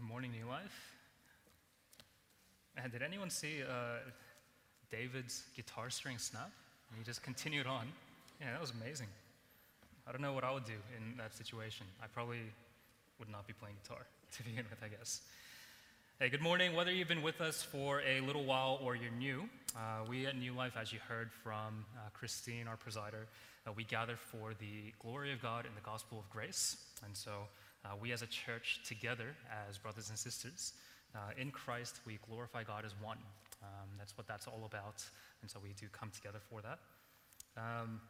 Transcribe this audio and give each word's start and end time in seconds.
Good 0.00 0.08
morning, 0.08 0.32
New 0.32 0.48
Life. 0.48 0.94
And 2.82 2.90
did 2.90 3.02
anyone 3.02 3.28
see 3.28 3.56
uh, 3.62 3.98
David's 4.90 5.42
guitar 5.54 5.90
string 5.90 6.16
snap? 6.16 6.50
And 6.88 6.98
he 6.98 7.04
just 7.04 7.22
continued 7.22 7.66
on. 7.66 7.86
Yeah, 8.40 8.52
that 8.52 8.60
was 8.62 8.70
amazing. 8.70 9.08
I 10.08 10.12
don't 10.12 10.22
know 10.22 10.32
what 10.32 10.42
I 10.42 10.52
would 10.52 10.64
do 10.64 10.78
in 10.96 11.18
that 11.18 11.34
situation. 11.34 11.84
I 12.02 12.06
probably 12.06 12.38
would 13.18 13.28
not 13.28 13.46
be 13.46 13.52
playing 13.52 13.76
guitar 13.82 14.06
to 14.38 14.42
begin 14.42 14.64
with, 14.70 14.78
I 14.82 14.88
guess. 14.88 15.20
Hey, 16.18 16.30
good 16.30 16.40
morning. 16.40 16.74
Whether 16.74 16.92
you've 16.92 17.08
been 17.08 17.20
with 17.20 17.42
us 17.42 17.62
for 17.62 18.00
a 18.00 18.22
little 18.22 18.44
while 18.44 18.78
or 18.82 18.96
you're 18.96 19.12
new, 19.12 19.50
uh, 19.76 20.06
we 20.08 20.24
at 20.26 20.34
New 20.34 20.54
Life, 20.54 20.78
as 20.80 20.94
you 20.94 20.98
heard 21.08 21.30
from 21.30 21.84
uh, 21.94 22.08
Christine, 22.14 22.66
our 22.68 22.78
presider, 22.78 23.26
uh, 23.66 23.72
we 23.76 23.84
gather 23.84 24.16
for 24.16 24.54
the 24.60 24.94
glory 24.98 25.30
of 25.34 25.42
God 25.42 25.66
and 25.66 25.76
the 25.76 25.82
gospel 25.82 26.18
of 26.18 26.30
grace. 26.30 26.78
And 27.04 27.14
so 27.14 27.32
uh, 27.84 27.90
we 28.00 28.12
as 28.12 28.22
a 28.22 28.26
church 28.26 28.80
together, 28.84 29.34
as 29.68 29.78
brothers 29.78 30.10
and 30.10 30.18
sisters, 30.18 30.74
uh, 31.14 31.18
in 31.36 31.50
Christ, 31.50 32.00
we 32.06 32.18
glorify 32.28 32.62
God 32.62 32.84
as 32.84 32.92
one. 33.02 33.18
Um, 33.62 33.88
that's 33.98 34.16
what 34.16 34.26
that's 34.26 34.46
all 34.46 34.64
about. 34.64 35.04
And 35.42 35.50
so 35.50 35.58
we 35.62 35.72
do 35.72 35.86
come 35.92 36.10
together 36.10 36.38
for 36.48 36.60
that. 36.62 36.78
Um, 37.56 38.00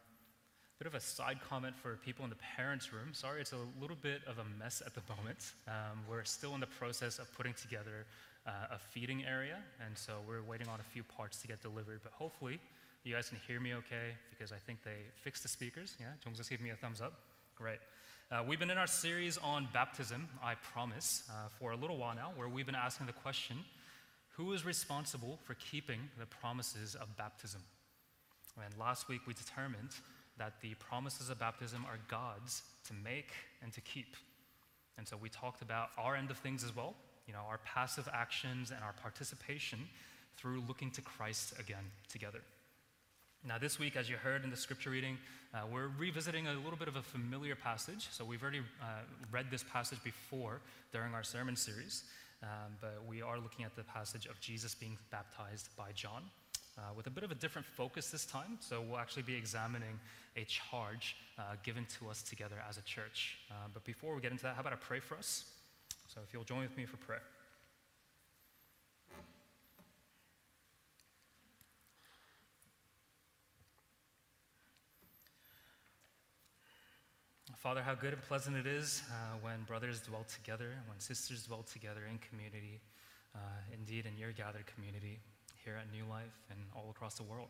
bit 0.81 0.87
of 0.87 0.95
a 0.95 0.99
side 0.99 1.37
comment 1.47 1.75
for 1.77 1.95
people 1.97 2.23
in 2.23 2.29
the 2.29 2.41
parents' 2.57 2.91
room. 2.91 3.09
Sorry, 3.13 3.39
it's 3.39 3.53
a 3.53 3.57
little 3.79 3.97
bit 4.01 4.21
of 4.25 4.39
a 4.39 4.45
mess 4.57 4.81
at 4.83 4.95
the 4.95 5.01
moment. 5.15 5.53
Um, 5.67 6.01
we're 6.09 6.23
still 6.23 6.55
in 6.55 6.59
the 6.59 6.67
process 6.67 7.19
of 7.19 7.31
putting 7.35 7.53
together 7.53 8.05
uh, 8.47 8.73
a 8.73 8.79
feeding 8.79 9.23
area, 9.23 9.57
and 9.85 9.95
so 9.95 10.13
we're 10.27 10.41
waiting 10.41 10.67
on 10.67 10.79
a 10.79 10.83
few 10.83 11.03
parts 11.03 11.39
to 11.41 11.47
get 11.47 11.61
delivered. 11.61 11.99
But 12.01 12.13
hopefully, 12.13 12.59
you 13.03 13.13
guys 13.13 13.29
can 13.29 13.37
hear 13.47 13.59
me 13.59 13.75
okay 13.75 14.17
because 14.31 14.51
I 14.51 14.57
think 14.57 14.83
they 14.83 15.05
fixed 15.21 15.43
the 15.43 15.49
speakers. 15.49 15.95
Yeah, 15.99 16.07
Jung's 16.23 16.37
just 16.37 16.49
give 16.49 16.61
me 16.61 16.71
a 16.71 16.75
thumbs 16.75 16.99
up. 16.99 17.13
Great. 17.61 17.77
Uh, 18.31 18.43
we've 18.47 18.57
been 18.57 18.71
in 18.71 18.79
our 18.79 18.87
series 18.87 19.37
on 19.37 19.67
baptism, 19.71 20.27
I 20.43 20.55
promise, 20.73 21.21
uh, 21.29 21.47
for 21.59 21.73
a 21.73 21.75
little 21.75 21.95
while 21.95 22.15
now, 22.15 22.31
where 22.35 22.49
we've 22.49 22.65
been 22.65 22.73
asking 22.73 23.05
the 23.05 23.13
question 23.13 23.57
who 24.29 24.53
is 24.53 24.65
responsible 24.65 25.37
for 25.43 25.53
keeping 25.53 25.99
the 26.17 26.25
promises 26.25 26.95
of 26.95 27.15
baptism? 27.17 27.61
And 28.65 28.75
last 28.79 29.07
week 29.07 29.27
we 29.27 29.35
determined 29.35 29.91
that 30.39 30.53
the 30.63 30.73
promises 30.79 31.29
of 31.29 31.37
baptism 31.37 31.85
are 31.87 31.99
God's 32.07 32.63
to 32.87 32.93
make 32.95 33.29
and 33.61 33.71
to 33.73 33.81
keep. 33.81 34.15
And 34.97 35.07
so 35.07 35.15
we 35.15 35.29
talked 35.29 35.61
about 35.61 35.89
our 35.99 36.15
end 36.15 36.31
of 36.31 36.39
things 36.39 36.63
as 36.63 36.75
well, 36.75 36.95
you 37.27 37.33
know, 37.33 37.41
our 37.47 37.59
passive 37.59 38.09
actions 38.11 38.71
and 38.71 38.83
our 38.83 38.93
participation 39.03 39.87
through 40.35 40.63
looking 40.67 40.89
to 40.89 41.01
Christ 41.03 41.53
again 41.59 41.91
together. 42.09 42.41
Now, 43.43 43.57
this 43.57 43.79
week, 43.79 43.95
as 43.95 44.07
you 44.07 44.17
heard 44.17 44.43
in 44.43 44.51
the 44.51 44.55
scripture 44.55 44.91
reading, 44.91 45.17
uh, 45.51 45.61
we're 45.71 45.87
revisiting 45.97 46.45
a 46.47 46.53
little 46.53 46.77
bit 46.77 46.87
of 46.87 46.95
a 46.95 47.01
familiar 47.01 47.55
passage. 47.55 48.07
So, 48.11 48.23
we've 48.23 48.43
already 48.43 48.59
uh, 48.59 49.01
read 49.31 49.47
this 49.49 49.63
passage 49.63 49.97
before 50.03 50.61
during 50.93 51.15
our 51.15 51.23
sermon 51.23 51.55
series, 51.55 52.03
um, 52.43 52.77
but 52.79 53.01
we 53.09 53.23
are 53.23 53.39
looking 53.39 53.65
at 53.65 53.75
the 53.75 53.83
passage 53.83 54.27
of 54.27 54.39
Jesus 54.39 54.75
being 54.75 54.95
baptized 55.09 55.69
by 55.75 55.91
John 55.95 56.21
uh, 56.77 56.81
with 56.95 57.07
a 57.07 57.09
bit 57.09 57.23
of 57.23 57.31
a 57.31 57.35
different 57.35 57.65
focus 57.65 58.11
this 58.11 58.27
time. 58.27 58.57
So, 58.59 58.79
we'll 58.79 58.99
actually 58.99 59.23
be 59.23 59.35
examining 59.35 59.99
a 60.37 60.43
charge 60.43 61.15
uh, 61.39 61.55
given 61.63 61.87
to 61.99 62.11
us 62.11 62.21
together 62.21 62.57
as 62.69 62.77
a 62.77 62.83
church. 62.83 63.39
Uh, 63.49 63.55
but 63.73 63.83
before 63.85 64.13
we 64.13 64.21
get 64.21 64.31
into 64.31 64.43
that, 64.43 64.53
how 64.53 64.61
about 64.61 64.73
I 64.73 64.75
pray 64.75 64.99
for 64.99 65.17
us? 65.17 65.45
So, 66.13 66.21
if 66.23 66.31
you'll 66.31 66.43
join 66.43 66.61
with 66.61 66.77
me 66.77 66.85
for 66.85 66.97
prayer. 66.97 67.23
Father, 77.61 77.83
how 77.83 77.93
good 77.93 78.13
and 78.13 78.21
pleasant 78.23 78.57
it 78.57 78.65
is 78.65 79.03
uh, 79.11 79.37
when 79.43 79.61
brothers 79.67 79.99
dwell 79.99 80.25
together, 80.27 80.71
when 80.87 80.99
sisters 80.99 81.43
dwell 81.43 81.61
together 81.61 82.01
in 82.09 82.17
community, 82.17 82.81
uh, 83.35 83.37
indeed 83.71 84.07
in 84.07 84.17
your 84.17 84.31
gathered 84.31 84.65
community 84.65 85.19
here 85.63 85.75
at 85.79 85.85
New 85.91 86.03
Life 86.09 86.33
and 86.49 86.57
all 86.75 86.89
across 86.89 87.13
the 87.13 87.23
world. 87.23 87.49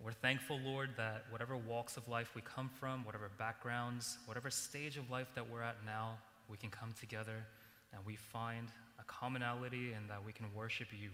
We're 0.00 0.10
thankful, 0.10 0.58
Lord, 0.58 0.90
that 0.96 1.26
whatever 1.30 1.56
walks 1.56 1.96
of 1.96 2.08
life 2.08 2.34
we 2.34 2.42
come 2.42 2.68
from, 2.80 3.04
whatever 3.04 3.30
backgrounds, 3.38 4.18
whatever 4.26 4.50
stage 4.50 4.96
of 4.96 5.08
life 5.08 5.28
that 5.36 5.48
we're 5.48 5.62
at 5.62 5.76
now, 5.86 6.18
we 6.48 6.56
can 6.56 6.70
come 6.70 6.92
together 6.98 7.46
and 7.92 8.04
we 8.04 8.16
find 8.16 8.66
a 8.98 9.04
commonality 9.04 9.92
and 9.92 10.10
that 10.10 10.26
we 10.26 10.32
can 10.32 10.46
worship 10.52 10.88
you. 10.90 11.10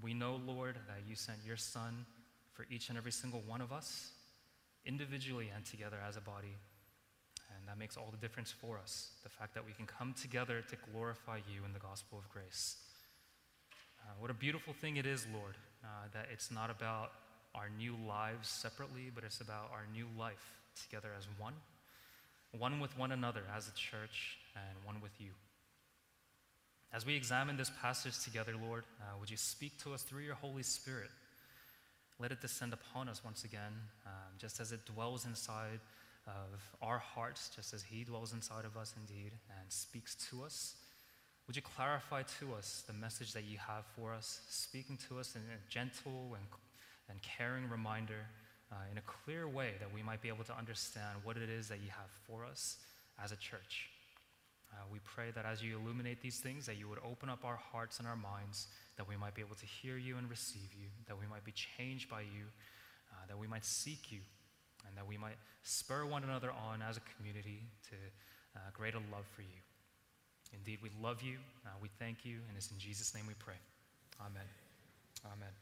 We 0.00 0.14
know, 0.14 0.40
Lord, 0.46 0.76
that 0.88 1.02
you 1.06 1.16
sent 1.16 1.36
your 1.46 1.58
Son 1.58 2.06
for 2.54 2.64
each 2.70 2.88
and 2.88 2.96
every 2.96 3.12
single 3.12 3.42
one 3.46 3.60
of 3.60 3.72
us 3.72 4.12
individually 4.84 5.50
and 5.54 5.64
together 5.64 5.98
as 6.06 6.16
a 6.16 6.20
body. 6.20 6.56
And 7.56 7.68
that 7.68 7.78
makes 7.78 7.96
all 7.96 8.08
the 8.10 8.16
difference 8.16 8.50
for 8.52 8.78
us. 8.78 9.10
The 9.22 9.28
fact 9.28 9.54
that 9.54 9.66
we 9.66 9.72
can 9.72 9.86
come 9.86 10.14
together 10.14 10.62
to 10.68 10.76
glorify 10.92 11.38
you 11.52 11.64
in 11.64 11.72
the 11.72 11.78
gospel 11.78 12.18
of 12.18 12.28
grace. 12.28 12.76
Uh, 14.00 14.12
what 14.18 14.30
a 14.30 14.34
beautiful 14.34 14.72
thing 14.72 14.96
it 14.96 15.06
is, 15.06 15.26
Lord, 15.32 15.56
uh, 15.84 16.08
that 16.14 16.28
it's 16.32 16.50
not 16.50 16.70
about 16.70 17.12
our 17.54 17.68
new 17.76 17.96
lives 18.06 18.48
separately, 18.48 19.10
but 19.14 19.24
it's 19.24 19.40
about 19.40 19.70
our 19.72 19.86
new 19.92 20.06
life 20.18 20.60
together 20.82 21.10
as 21.18 21.26
one, 21.38 21.54
one 22.56 22.80
with 22.80 22.96
one 22.96 23.12
another 23.12 23.42
as 23.54 23.68
a 23.68 23.72
church, 23.72 24.38
and 24.54 24.84
one 24.84 25.00
with 25.00 25.12
you. 25.18 25.30
As 26.92 27.06
we 27.06 27.14
examine 27.14 27.56
this 27.56 27.70
passage 27.80 28.18
together, 28.24 28.54
Lord, 28.60 28.84
uh, 29.00 29.18
would 29.18 29.30
you 29.30 29.36
speak 29.36 29.78
to 29.84 29.94
us 29.94 30.02
through 30.02 30.22
your 30.22 30.34
Holy 30.34 30.62
Spirit? 30.62 31.10
Let 32.20 32.32
it 32.32 32.42
descend 32.42 32.74
upon 32.74 33.08
us 33.08 33.24
once 33.24 33.44
again, 33.44 33.72
um, 34.06 34.32
just 34.38 34.60
as 34.60 34.72
it 34.72 34.84
dwells 34.84 35.24
inside 35.24 35.80
of 36.26 36.60
our 36.82 36.98
hearts, 36.98 37.50
just 37.54 37.72
as 37.72 37.82
He 37.82 38.04
dwells 38.04 38.34
inside 38.34 38.66
of 38.66 38.76
us 38.76 38.94
indeed 39.00 39.32
and 39.58 39.72
speaks 39.72 40.14
to 40.30 40.44
us. 40.44 40.74
Would 41.46 41.56
you 41.56 41.62
clarify 41.62 42.22
to 42.38 42.54
us 42.54 42.84
the 42.86 42.92
message 42.92 43.32
that 43.32 43.44
you 43.44 43.58
have 43.58 43.84
for 43.96 44.12
us, 44.12 44.40
speaking 44.48 44.98
to 45.08 45.18
us 45.18 45.34
in 45.34 45.40
a 45.40 45.70
gentle 45.70 46.36
and, 46.36 46.44
and 47.08 47.18
caring 47.22 47.68
reminder, 47.68 48.26
uh, 48.70 48.76
in 48.92 48.98
a 48.98 49.02
clear 49.02 49.48
way 49.48 49.72
that 49.80 49.92
we 49.92 50.02
might 50.02 50.22
be 50.22 50.28
able 50.28 50.44
to 50.44 50.56
understand 50.56 51.18
what 51.24 51.36
it 51.36 51.48
is 51.48 51.68
that 51.68 51.80
you 51.80 51.88
have 51.90 52.10
for 52.26 52.44
us 52.44 52.76
as 53.22 53.32
a 53.32 53.36
church? 53.36 53.89
Uh, 54.72 54.84
we 54.92 54.98
pray 55.04 55.30
that 55.34 55.44
as 55.44 55.62
you 55.62 55.78
illuminate 55.78 56.20
these 56.22 56.38
things, 56.38 56.66
that 56.66 56.78
you 56.78 56.88
would 56.88 57.00
open 57.04 57.28
up 57.28 57.44
our 57.44 57.56
hearts 57.56 57.98
and 57.98 58.06
our 58.06 58.16
minds 58.16 58.68
that 58.96 59.08
we 59.08 59.16
might 59.16 59.34
be 59.34 59.42
able 59.42 59.56
to 59.56 59.66
hear 59.66 59.96
you 59.96 60.16
and 60.16 60.30
receive 60.30 60.70
you, 60.78 60.86
that 61.06 61.18
we 61.18 61.26
might 61.26 61.44
be 61.44 61.52
changed 61.52 62.08
by 62.08 62.20
you, 62.20 62.44
uh, 63.12 63.26
that 63.28 63.38
we 63.38 63.46
might 63.46 63.64
seek 63.64 64.12
you, 64.12 64.20
and 64.86 64.96
that 64.96 65.06
we 65.06 65.16
might 65.16 65.36
spur 65.62 66.04
one 66.04 66.22
another 66.22 66.50
on 66.50 66.82
as 66.82 66.96
a 66.96 67.00
community 67.16 67.62
to 67.88 67.96
uh, 68.56 68.60
greater 68.72 68.98
love 69.10 69.26
for 69.34 69.42
you. 69.42 69.60
Indeed, 70.52 70.78
we 70.82 70.90
love 71.00 71.22
you, 71.22 71.38
uh, 71.66 71.70
we 71.80 71.88
thank 71.98 72.24
you, 72.24 72.38
and 72.48 72.56
it's 72.56 72.70
in 72.70 72.78
Jesus' 72.78 73.14
name 73.14 73.26
we 73.26 73.34
pray. 73.34 73.58
Amen. 74.20 74.46
Amen. 75.24 75.54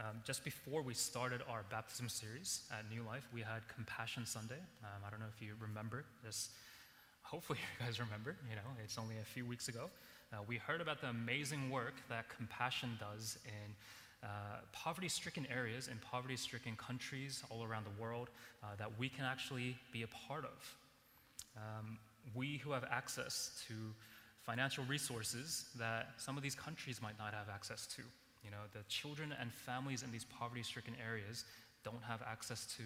Um, 0.00 0.22
just 0.24 0.44
before 0.44 0.82
we 0.82 0.94
started 0.94 1.42
our 1.50 1.64
baptism 1.70 2.08
series 2.08 2.62
at 2.70 2.88
New 2.88 3.02
Life, 3.02 3.26
we 3.34 3.40
had 3.40 3.66
Compassion 3.66 4.24
Sunday. 4.26 4.60
Um, 4.84 5.02
I 5.04 5.10
don't 5.10 5.18
know 5.18 5.26
if 5.34 5.42
you 5.42 5.54
remember 5.60 6.04
this. 6.24 6.50
Hopefully, 7.30 7.58
you 7.78 7.86
guys 7.86 8.00
remember. 8.00 8.36
You 8.48 8.56
know, 8.56 8.62
it's 8.82 8.96
only 8.96 9.18
a 9.18 9.24
few 9.24 9.44
weeks 9.44 9.68
ago. 9.68 9.90
Uh, 10.32 10.38
we 10.46 10.56
heard 10.56 10.80
about 10.80 11.00
the 11.00 11.08
amazing 11.08 11.70
work 11.70 11.94
that 12.08 12.28
compassion 12.34 12.98
does 12.98 13.38
in 13.44 13.74
uh, 14.22 14.60
poverty 14.72 15.08
stricken 15.08 15.46
areas, 15.54 15.88
in 15.88 15.98
poverty 15.98 16.36
stricken 16.36 16.74
countries 16.76 17.42
all 17.50 17.64
around 17.64 17.84
the 17.84 18.02
world 18.02 18.30
uh, 18.62 18.68
that 18.78 18.90
we 18.98 19.08
can 19.08 19.24
actually 19.24 19.76
be 19.92 20.02
a 20.02 20.06
part 20.08 20.44
of. 20.44 20.74
Um, 21.56 21.98
we 22.34 22.56
who 22.58 22.72
have 22.72 22.84
access 22.90 23.62
to 23.68 23.74
financial 24.42 24.84
resources 24.84 25.66
that 25.78 26.08
some 26.16 26.36
of 26.36 26.42
these 26.42 26.54
countries 26.54 27.02
might 27.02 27.18
not 27.18 27.34
have 27.34 27.48
access 27.52 27.86
to. 27.88 28.02
You 28.42 28.50
know, 28.50 28.64
the 28.72 28.82
children 28.88 29.34
and 29.38 29.52
families 29.52 30.02
in 30.02 30.10
these 30.10 30.24
poverty 30.24 30.62
stricken 30.62 30.94
areas 31.06 31.44
don't 31.84 32.02
have 32.02 32.22
access 32.22 32.66
to 32.78 32.82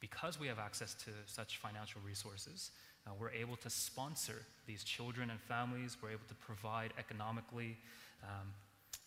because 0.00 0.38
we 0.38 0.46
have 0.48 0.58
access 0.58 0.94
to 0.94 1.10
such 1.26 1.58
financial 1.58 2.00
resources. 2.04 2.70
Uh, 3.06 3.10
we're 3.18 3.30
able 3.30 3.56
to 3.56 3.70
sponsor 3.70 4.42
these 4.66 4.84
children 4.84 5.30
and 5.30 5.40
families. 5.40 5.96
We're 6.00 6.10
able 6.10 6.28
to 6.28 6.34
provide 6.34 6.92
economically. 6.98 7.76
Um, 8.22 8.52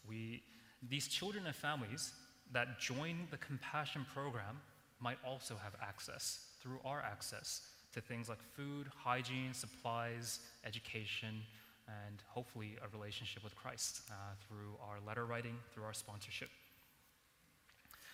we, 0.07 0.43
these 0.89 1.07
children 1.07 1.45
and 1.45 1.55
families 1.55 2.11
that 2.51 2.79
join 2.79 3.27
the 3.31 3.37
compassion 3.37 4.05
program 4.13 4.59
might 4.99 5.17
also 5.25 5.55
have 5.61 5.73
access 5.81 6.45
through 6.61 6.79
our 6.83 7.01
access 7.01 7.61
to 7.93 8.01
things 8.01 8.27
like 8.27 8.39
food, 8.55 8.87
hygiene, 8.97 9.53
supplies, 9.53 10.39
education, 10.65 11.41
and 11.87 12.21
hopefully 12.27 12.75
a 12.83 12.97
relationship 12.97 13.43
with 13.43 13.55
Christ 13.55 14.01
uh, 14.09 14.13
through 14.47 14.73
our 14.81 14.97
letter 15.07 15.25
writing, 15.25 15.55
through 15.73 15.83
our 15.83 15.93
sponsorship. 15.93 16.49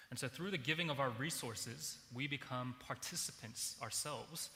And 0.09 0.19
so, 0.19 0.27
through 0.27 0.51
the 0.51 0.57
giving 0.57 0.89
of 0.89 0.99
our 0.99 1.09
resources, 1.11 1.97
we 2.13 2.27
become 2.27 2.75
participants 2.85 3.75
ourselves 3.81 4.49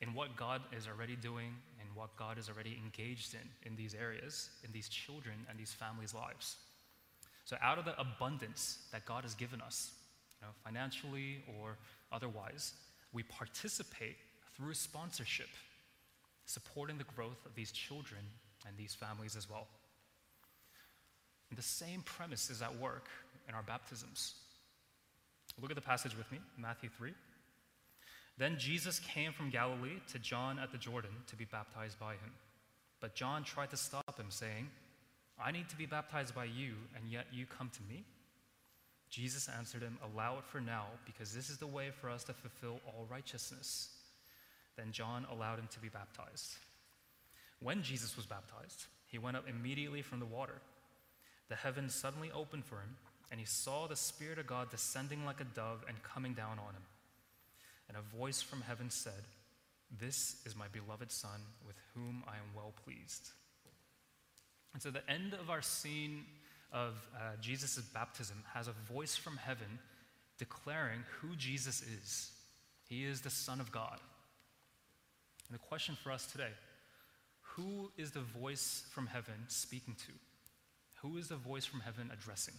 in 0.00 0.14
what 0.14 0.36
God 0.36 0.62
is 0.76 0.86
already 0.88 1.16
doing 1.16 1.54
and 1.80 1.88
what 1.94 2.16
God 2.16 2.38
is 2.38 2.48
already 2.48 2.80
engaged 2.82 3.34
in 3.34 3.70
in 3.70 3.76
these 3.76 3.94
areas, 3.94 4.50
in 4.64 4.72
these 4.72 4.88
children 4.88 5.34
and 5.48 5.58
these 5.58 5.72
families' 5.72 6.14
lives. 6.14 6.56
So, 7.44 7.56
out 7.62 7.78
of 7.78 7.84
the 7.84 7.98
abundance 8.00 8.78
that 8.92 9.04
God 9.04 9.24
has 9.24 9.34
given 9.34 9.60
us, 9.60 9.90
you 10.40 10.46
know, 10.46 10.52
financially 10.64 11.42
or 11.60 11.76
otherwise, 12.12 12.74
we 13.12 13.22
participate 13.24 14.16
through 14.56 14.74
sponsorship. 14.74 15.48
supporting 16.46 16.98
the 16.98 17.04
growth 17.14 17.46
of 17.46 17.54
these 17.54 17.70
children 17.70 18.20
and 18.66 18.76
these 18.76 18.92
families 18.92 19.36
as 19.36 19.48
well. 19.48 19.68
And 21.48 21.56
the 21.56 21.62
same 21.62 22.02
premise 22.02 22.50
is 22.50 22.60
at 22.60 22.76
work 22.78 23.08
in 23.48 23.54
our 23.54 23.62
baptisms. 23.62 24.34
Look 25.60 25.70
at 25.70 25.76
the 25.76 25.80
passage 25.82 26.16
with 26.16 26.30
me, 26.32 26.38
Matthew 26.56 26.88
3. 26.88 27.12
Then 28.40 28.56
Jesus 28.56 29.00
came 29.00 29.34
from 29.34 29.50
Galilee 29.50 30.00
to 30.12 30.18
John 30.18 30.58
at 30.58 30.72
the 30.72 30.78
Jordan 30.78 31.10
to 31.26 31.36
be 31.36 31.44
baptized 31.44 32.00
by 32.00 32.12
him. 32.12 32.32
But 32.98 33.14
John 33.14 33.44
tried 33.44 33.68
to 33.68 33.76
stop 33.76 34.18
him, 34.18 34.30
saying, 34.30 34.66
I 35.38 35.50
need 35.50 35.68
to 35.68 35.76
be 35.76 35.84
baptized 35.84 36.34
by 36.34 36.46
you, 36.46 36.72
and 36.96 37.12
yet 37.12 37.26
you 37.30 37.44
come 37.44 37.68
to 37.68 37.82
me? 37.86 38.02
Jesus 39.10 39.46
answered 39.58 39.82
him, 39.82 39.98
Allow 40.14 40.38
it 40.38 40.46
for 40.46 40.58
now, 40.58 40.86
because 41.04 41.34
this 41.34 41.50
is 41.50 41.58
the 41.58 41.66
way 41.66 41.90
for 41.90 42.08
us 42.08 42.24
to 42.24 42.32
fulfill 42.32 42.80
all 42.86 43.06
righteousness. 43.10 43.90
Then 44.74 44.90
John 44.90 45.26
allowed 45.30 45.58
him 45.58 45.68
to 45.72 45.78
be 45.78 45.90
baptized. 45.90 46.54
When 47.60 47.82
Jesus 47.82 48.16
was 48.16 48.24
baptized, 48.24 48.86
he 49.06 49.18
went 49.18 49.36
up 49.36 49.50
immediately 49.50 50.00
from 50.00 50.18
the 50.18 50.24
water. 50.24 50.62
The 51.50 51.56
heavens 51.56 51.94
suddenly 51.94 52.30
opened 52.34 52.64
for 52.64 52.76
him, 52.76 52.96
and 53.30 53.38
he 53.38 53.44
saw 53.44 53.86
the 53.86 53.96
Spirit 53.96 54.38
of 54.38 54.46
God 54.46 54.70
descending 54.70 55.26
like 55.26 55.42
a 55.42 55.54
dove 55.54 55.84
and 55.86 56.02
coming 56.02 56.32
down 56.32 56.52
on 56.52 56.72
him. 56.72 56.84
And 57.90 57.98
a 57.98 58.16
voice 58.16 58.40
from 58.40 58.60
heaven 58.60 58.88
said, 58.88 59.24
This 59.98 60.36
is 60.46 60.54
my 60.54 60.66
beloved 60.68 61.10
Son, 61.10 61.40
with 61.66 61.74
whom 61.92 62.22
I 62.28 62.36
am 62.36 62.54
well 62.54 62.72
pleased. 62.84 63.30
And 64.72 64.80
so 64.80 64.92
the 64.92 65.10
end 65.10 65.34
of 65.34 65.50
our 65.50 65.60
scene 65.60 66.24
of 66.72 66.94
uh, 67.16 67.32
Jesus' 67.40 67.80
baptism 67.92 68.44
has 68.54 68.68
a 68.68 68.92
voice 68.92 69.16
from 69.16 69.36
heaven 69.38 69.80
declaring 70.38 71.00
who 71.20 71.34
Jesus 71.34 71.82
is. 71.82 72.30
He 72.88 73.04
is 73.04 73.22
the 73.22 73.30
Son 73.30 73.58
of 73.60 73.72
God. 73.72 73.98
And 75.48 75.58
the 75.58 75.66
question 75.66 75.96
for 76.00 76.12
us 76.12 76.26
today 76.26 76.52
who 77.56 77.90
is 77.98 78.12
the 78.12 78.20
voice 78.20 78.84
from 78.92 79.08
heaven 79.08 79.34
speaking 79.48 79.96
to? 80.06 80.12
Who 81.02 81.18
is 81.18 81.26
the 81.26 81.34
voice 81.34 81.64
from 81.64 81.80
heaven 81.80 82.08
addressing? 82.12 82.54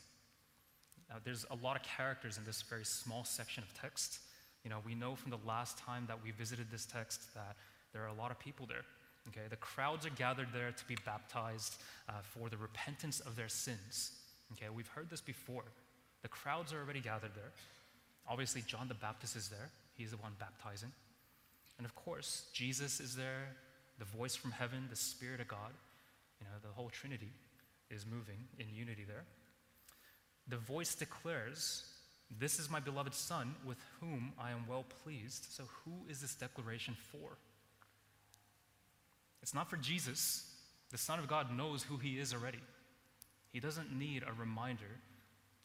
Now, 1.10 1.16
there's 1.24 1.46
a 1.50 1.56
lot 1.64 1.78
of 1.78 1.84
characters 1.84 2.38
in 2.38 2.44
this 2.44 2.62
very 2.62 2.84
small 2.84 3.24
section 3.24 3.64
of 3.64 3.74
text. 3.80 4.20
You 4.64 4.70
know, 4.70 4.80
we 4.86 4.96
know 4.96 5.16
from 5.16 5.32
the 5.32 5.40
last 5.46 5.78
time 5.78 6.06
that 6.08 6.18
we 6.24 6.32
visited 6.32 6.68
this 6.72 6.86
text 6.86 7.34
that 7.34 7.56
there 7.94 8.04
are 8.04 8.08
a 8.08 8.14
lot 8.14 8.32
of 8.32 8.40
people 8.40 8.66
there. 8.68 8.86
Okay, 9.28 9.48
the 9.50 9.56
crowds 9.56 10.06
are 10.06 10.12
gathered 10.12 10.48
there 10.54 10.72
to 10.72 10.86
be 10.86 10.98
baptized 11.06 11.76
uh, 12.10 12.14
for 12.22 12.50
the 12.50 12.58
repentance 12.58 13.20
of 13.20 13.36
their 13.36 13.50
sins. 13.50 14.14
Okay, 14.54 14.68
we've 14.74 14.88
heard 14.88 15.10
this 15.10 15.22
before. 15.22 15.64
The 16.24 16.28
crowds 16.28 16.74
are 16.74 16.80
already 16.80 17.02
gathered 17.02 17.32
there. 17.36 17.52
Obviously, 18.28 18.64
John 18.66 18.88
the 18.88 18.94
Baptist 18.96 19.36
is 19.36 19.50
there. 19.50 19.70
He's 19.96 20.12
the 20.12 20.18
one 20.18 20.32
baptizing. 20.40 20.92
And 21.78 21.86
of 21.86 21.96
course, 21.96 22.46
Jesus 22.54 23.00
is 23.00 23.16
there, 23.16 23.56
the 24.00 24.06
voice 24.06 24.36
from 24.36 24.52
heaven, 24.52 24.88
the 24.90 24.96
Spirit 24.96 25.42
of 25.42 25.48
God. 25.48 25.72
You 26.40 26.46
know, 26.46 26.58
the 26.62 26.74
whole 26.74 26.90
Trinity 26.90 27.32
is 27.90 28.06
moving 28.06 28.38
in 28.60 28.66
unity 28.74 29.04
there. 29.08 29.24
The 30.48 30.58
voice 30.58 30.96
declares, 30.96 31.84
This 32.40 32.60
is 32.60 32.70
my 32.70 32.80
beloved 32.80 33.14
Son, 33.14 33.56
with 33.66 33.78
whom 34.00 34.34
I 34.40 34.52
am 34.52 34.66
well 34.68 34.86
pleased. 35.04 35.46
So, 35.50 35.64
who 35.84 35.92
is 36.10 36.22
this 36.22 36.36
declaration 36.36 36.96
for? 37.12 37.38
It's 39.42 39.54
not 39.54 39.70
for 39.70 39.78
Jesus. 39.78 40.48
The 40.92 40.98
Son 40.98 41.20
of 41.20 41.28
God 41.28 41.56
knows 41.56 41.84
who 41.84 41.98
he 41.98 42.20
is 42.20 42.34
already. 42.34 42.60
He 43.52 43.60
doesn't 43.60 43.98
need 43.98 44.24
a 44.24 44.34
reminder 44.40 45.00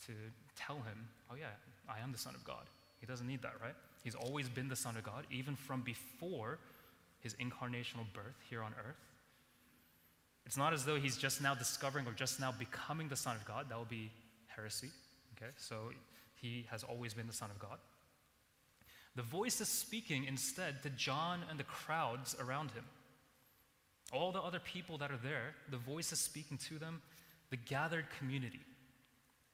to 0.07 0.13
tell 0.57 0.77
him, 0.77 1.09
oh, 1.31 1.35
yeah, 1.39 1.47
I 1.89 2.03
am 2.03 2.13
the 2.13 2.19
Son 2.19 2.35
of 2.35 2.45
God. 2.45 2.65
He 3.01 3.07
doesn't 3.07 3.27
need 3.27 3.43
that, 3.43 3.55
right? 3.63 3.75
He's 4.03 4.15
always 4.15 4.49
been 4.49 4.69
the 4.69 4.77
Son 4.77 4.97
of 4.97 5.05
God, 5.05 5.27
even 5.31 5.57
from 5.57 5.83
before 5.83 6.59
his 7.21 7.35
incarnational 7.35 8.07
birth 8.13 8.37
here 8.49 8.63
on 8.63 8.73
earth. 8.87 8.97
It's 10.47 10.57
not 10.57 10.73
as 10.73 10.85
though 10.85 10.97
he's 10.97 11.17
just 11.17 11.43
now 11.43 11.55
discovering 11.55 12.07
or 12.07 12.13
just 12.13 12.39
now 12.41 12.53
becoming 12.57 13.09
the 13.09 13.17
Son 13.17 13.37
of 13.37 13.45
God. 13.45 13.69
That 13.69 13.79
would 13.79 13.89
be 13.89 14.11
heresy. 14.47 14.91
Okay, 15.37 15.51
so 15.57 15.91
he 16.41 16.67
has 16.71 16.85
always 16.85 17.15
been 17.15 17.27
the 17.27 17.33
Son 17.33 17.51
of 17.51 17.59
God. 17.59 17.79
The 19.15 19.23
voice 19.23 19.61
is 19.61 19.69
speaking 19.69 20.25
instead 20.25 20.83
to 20.83 20.91
John 20.91 21.41
and 21.51 21.59
the 21.59 21.65
crowds 21.65 22.37
around 22.39 22.71
him. 22.73 22.85
All 24.13 24.31
the 24.31 24.41
other 24.41 24.61
people 24.61 24.99
that 24.99 25.11
are 25.11 25.17
there, 25.17 25.55
the 25.71 25.79
voice 25.79 26.13
is 26.13 26.21
speaking 26.21 26.59
to 26.69 26.79
them, 26.79 27.03
the 27.51 27.57
gathered 27.57 28.07
community. 28.19 28.61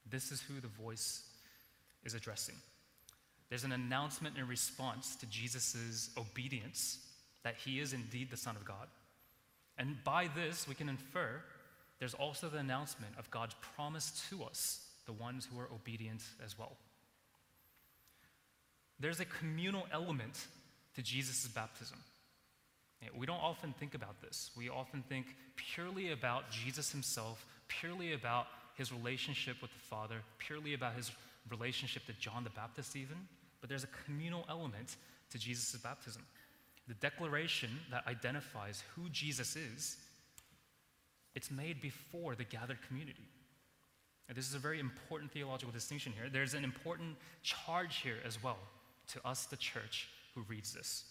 This 0.09 0.33
is 0.33 0.41
who 0.41 0.61
the 0.61 0.69
voice 0.69 1.23
is 2.05 2.15
addressing. 2.15 2.57
There's 3.49 3.65
an 3.65 3.73
announcement 3.73 4.37
in 4.37 4.49
response 4.49 5.15
to 5.17 5.27
Jesus' 5.27 6.11
obedience 6.19 6.99
that 7.45 7.57
he 7.57 7.81
is 7.81 7.93
indeed 7.93 8.31
the 8.31 8.37
Son 8.37 8.57
of 8.57 8.65
God. 8.65 8.89
And 9.79 10.03
by 10.05 10.29
this, 10.35 10.67
we 10.67 10.75
can 10.75 10.89
infer 10.89 11.43
there's 12.03 12.15
also 12.15 12.49
the 12.49 12.59
announcement 12.59 13.13
of 13.17 13.31
God's 13.31 13.55
promise 13.77 14.27
to 14.29 14.43
us, 14.43 14.81
the 15.07 15.13
ones 15.13 15.49
who 15.51 15.59
are 15.59 15.69
obedient 15.73 16.23
as 16.45 16.59
well. 16.59 16.77
There's 19.01 19.21
a 19.21 19.25
communal 19.25 19.87
element 19.93 20.47
to 20.95 21.03
Jesus' 21.03 21.49
baptism. 21.49 21.99
We 23.17 23.27
don't 23.27 23.41
often 23.41 23.75
think 23.81 23.95
about 23.95 24.21
this. 24.23 24.53
We 24.57 24.69
often 24.69 25.03
think 25.09 25.27
purely 25.57 26.13
about 26.13 26.51
Jesus 26.51 26.93
himself, 26.93 27.45
purely 27.67 28.13
about 28.13 28.47
his 28.77 28.93
relationship 28.93 29.61
with 29.61 29.73
the 29.73 29.81
Father, 29.81 30.17
purely 30.39 30.75
about 30.75 30.95
his 30.95 31.11
relationship 31.51 32.07
to 32.07 32.13
John 32.13 32.45
the 32.45 32.51
Baptist, 32.51 32.95
even. 32.95 33.17
But 33.61 33.69
there's 33.69 33.85
a 33.85 33.89
communal 34.05 34.45
element 34.49 34.97
to 35.31 35.39
Jesus' 35.39 35.75
baptism. 35.83 36.23
The 36.87 36.95
declaration 36.95 37.71
that 37.91 38.07
identifies 38.07 38.85
who 38.95 39.09
Jesus 39.09 39.57
is, 39.57 39.97
it's 41.35 41.51
made 41.51 41.81
before 41.81 42.37
the 42.37 42.45
gathered 42.45 42.79
community. 42.87 43.27
And 44.33 44.39
this 44.39 44.49
is 44.49 44.55
a 44.55 44.59
very 44.59 44.81
important 44.81 45.31
theological 45.31 45.75
distinction 45.75 46.11
here. 46.17 46.31
There's 46.33 46.55
an 46.55 46.65
important 46.65 47.17
charge 47.43 47.97
here 47.97 48.17
as 48.27 48.43
well 48.43 48.57
to 49.09 49.29
us, 49.29 49.45
the 49.45 49.59
church, 49.59 50.09
who 50.35 50.41
reads 50.49 50.73
this. 50.73 51.05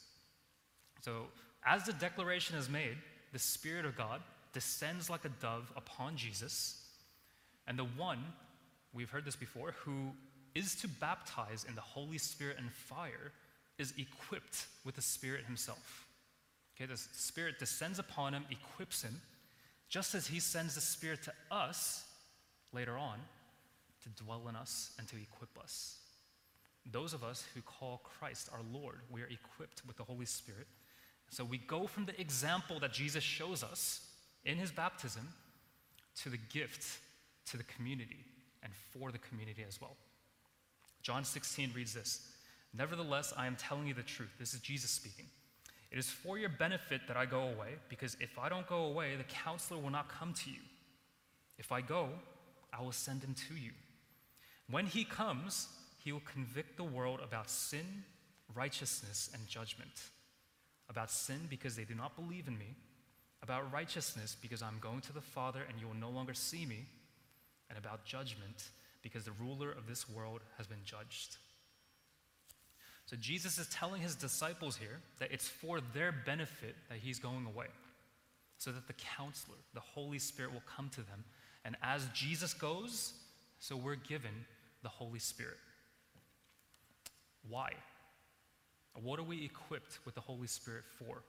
So, 1.02 1.28
as 1.64 1.84
the 1.84 1.94
declaration 1.94 2.58
is 2.58 2.68
made, 2.68 2.98
the 3.32 3.38
Spirit 3.38 3.86
of 3.86 3.96
God 3.96 4.24
descends 4.54 5.08
like 5.08 5.24
a 5.24 5.30
dove 5.40 5.72
upon 5.76 6.18
Jesus, 6.18 6.82
and 7.68 7.78
the 7.78 7.84
one, 7.84 8.26
we've 8.92 9.12
heard 9.12 9.26
this 9.26 9.36
before, 9.36 9.76
who 9.86 10.14
is 10.56 10.74
to 10.78 10.88
baptize 10.88 11.64
in 11.70 11.76
the 11.76 11.82
Holy 11.82 12.18
Spirit 12.18 12.58
and 12.58 12.72
fire 12.72 13.34
is 13.78 13.94
equipped 14.00 14.66
with 14.84 14.96
the 14.96 15.02
Spirit 15.04 15.46
himself. 15.46 16.08
Okay, 16.76 16.92
the 16.92 16.98
Spirit 16.98 17.60
descends 17.60 18.00
upon 18.00 18.34
him, 18.34 18.46
equips 18.50 19.04
him, 19.04 19.22
just 19.90 20.16
as 20.16 20.26
he 20.26 20.40
sends 20.40 20.74
the 20.74 20.82
Spirit 20.82 21.22
to 21.22 21.34
us 21.52 22.06
later 22.74 22.98
on 22.98 23.20
to 24.04 24.24
dwell 24.24 24.48
in 24.50 24.56
us 24.56 24.92
and 24.98 25.08
to 25.08 25.16
equip 25.16 25.58
us. 25.60 26.00
Those 26.92 27.14
of 27.14 27.24
us 27.24 27.46
who 27.54 27.62
call 27.62 28.02
Christ 28.04 28.50
our 28.52 28.62
Lord, 28.74 29.00
we 29.12 29.22
are 29.22 29.28
equipped 29.28 29.84
with 29.86 29.98
the 29.98 30.04
Holy 30.04 30.26
Spirit 30.26 30.68
so 31.32 31.46
we 31.46 31.58
go 31.58 31.88
from 31.88 32.06
the 32.06 32.20
example 32.20 32.80
that 32.82 32.92
Jesus 32.92 33.24
shows 33.24 33.64
us 33.64 34.02
in 34.44 34.58
his 34.58 34.70
baptism 34.70 35.30
to 36.18 36.30
the 36.30 36.38
gift 36.38 37.00
to 37.50 37.58
the 37.58 37.64
community 37.64 38.26
and 38.62 38.74
for 38.92 39.12
the 39.12 39.18
community 39.18 39.64
as 39.66 39.80
well. 39.80 39.96
John 41.02 41.24
16 41.24 41.72
reads 41.74 41.94
this 41.94 42.30
Nevertheless, 42.74 43.34
I 43.38 43.48
am 43.48 43.56
telling 43.56 43.88
you 43.88 43.94
the 43.94 44.04
truth. 44.04 44.32
This 44.38 44.54
is 44.54 44.60
Jesus 44.60 44.92
speaking. 44.92 45.26
It 45.90 45.98
is 45.98 46.10
for 46.10 46.38
your 46.38 46.50
benefit 46.50 47.02
that 47.08 47.18
I 47.18 47.26
go 47.26 47.44
away, 47.44 47.76
because 47.90 48.16
if 48.20 48.38
I 48.38 48.48
don't 48.48 48.68
go 48.68 48.86
away, 48.86 49.16
the 49.16 49.24
counselor 49.24 49.80
will 49.82 49.90
not 49.90 50.10
come 50.10 50.34
to 50.34 50.50
you. 50.50 50.60
If 51.58 51.72
I 51.72 51.82
go, 51.82 52.10
I 52.74 52.82
will 52.82 52.92
send 52.92 53.24
him 53.24 53.36
to 53.50 53.56
you. 53.56 53.72
When 54.70 54.86
he 54.86 55.04
comes, 55.04 55.68
he 56.04 56.12
will 56.12 56.22
convict 56.22 56.78
the 56.78 56.84
world 56.84 57.20
about 57.24 57.50
sin, 57.50 58.04
righteousness, 58.56 59.30
and 59.34 59.48
judgment 59.48 60.10
about 60.92 61.10
sin 61.10 61.48
because 61.50 61.76
they 61.76 61.86
do 61.86 61.96
not 61.96 62.16
believe 62.16 62.48
in 62.48 62.58
me, 62.58 62.76
about 63.42 63.72
righteousness 63.72 64.36
because 64.40 64.62
I'm 64.62 64.78
going 64.80 65.02
to 65.02 65.14
the 65.14 65.22
Father 65.22 65.62
and 65.68 65.80
you 65.80 65.88
will 65.88 65.96
no 65.96 66.10
longer 66.10 66.34
see 66.34 66.66
me, 66.66 66.86
and 67.70 67.80
about 67.80 68.06
judgment 68.06 68.70
because 69.02 69.24
the 69.24 69.32
ruler 69.40 69.72
of 69.72 69.88
this 69.88 70.08
world 70.10 70.42
has 70.58 70.68
been 70.68 70.84
judged. 70.84 71.38
So 73.06 73.16
Jesus 73.16 73.58
is 73.58 73.68
telling 73.70 74.02
his 74.02 74.16
disciples 74.16 74.76
here 74.76 75.00
that 75.20 75.32
it's 75.32 75.48
for 75.48 75.80
their 75.94 76.12
benefit 76.12 76.76
that 76.90 77.00
he's 77.00 77.20
going 77.20 77.46
away, 77.46 77.68
so 78.58 78.72
that 78.72 78.88
the 78.88 78.94
counselor, 78.94 79.58
the 79.74 79.80
Holy 79.80 80.20
Spirit, 80.20 80.54
will 80.54 80.64
come 80.76 80.90
to 80.90 81.02
them. 81.02 81.24
And 81.64 81.76
as 81.82 82.06
Jesus 82.14 82.54
goes, 82.54 83.14
so 83.60 83.76
we're 83.76 83.96
given 83.96 84.46
the 84.82 84.90
Holy 84.90 85.20
Spirit. 85.20 85.58
Why? 87.48 87.72
What 89.02 89.20
are 89.20 89.24
we 89.24 89.46
equipped 89.46 90.00
with 90.06 90.16
the 90.16 90.22
Holy 90.22 90.48
Spirit 90.48 90.84
for? 90.98 91.24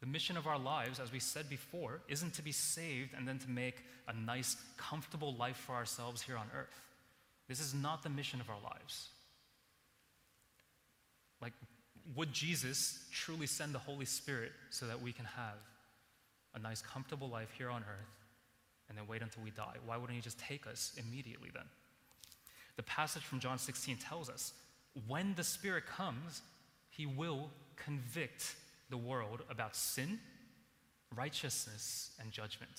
The 0.00 0.06
mission 0.06 0.36
of 0.36 0.46
our 0.46 0.58
lives, 0.58 1.00
as 1.00 1.10
we 1.12 1.18
said 1.18 1.48
before, 1.48 2.00
isn't 2.08 2.34
to 2.34 2.42
be 2.42 2.52
saved 2.52 3.14
and 3.16 3.26
then 3.26 3.38
to 3.40 3.50
make 3.50 3.82
a 4.06 4.12
nice, 4.12 4.56
comfortable 4.76 5.34
life 5.34 5.56
for 5.56 5.72
ourselves 5.72 6.22
here 6.22 6.36
on 6.36 6.46
earth. 6.56 6.80
This 7.48 7.60
is 7.60 7.74
not 7.74 8.02
the 8.02 8.10
mission 8.10 8.40
of 8.40 8.48
our 8.50 8.60
lives. 8.62 9.08
Like, 11.40 11.54
would 12.14 12.32
Jesus 12.32 13.04
truly 13.12 13.46
send 13.46 13.74
the 13.74 13.78
Holy 13.78 14.04
Spirit 14.04 14.52
so 14.70 14.86
that 14.86 15.02
we 15.02 15.12
can 15.12 15.24
have 15.24 15.58
a 16.54 16.58
nice, 16.58 16.80
comfortable 16.80 17.28
life 17.28 17.50
here 17.56 17.70
on 17.70 17.82
earth 17.82 18.17
and 18.88 18.96
then 18.96 19.06
wait 19.06 19.22
until 19.22 19.42
we 19.42 19.50
die? 19.50 19.76
Why 19.84 19.96
wouldn't 19.96 20.16
He 20.16 20.22
just 20.22 20.38
take 20.38 20.66
us 20.66 20.92
immediately 20.96 21.50
then? 21.52 21.64
The 22.76 22.82
passage 22.84 23.22
from 23.22 23.40
John 23.40 23.58
16 23.58 23.96
tells 23.96 24.28
us 24.28 24.52
when 25.06 25.34
the 25.34 25.44
Spirit 25.44 25.86
comes, 25.86 26.42
He 26.90 27.06
will 27.06 27.50
convict 27.76 28.54
the 28.90 28.96
world 28.96 29.42
about 29.50 29.76
sin, 29.76 30.18
righteousness, 31.14 32.12
and 32.20 32.30
judgment. 32.30 32.70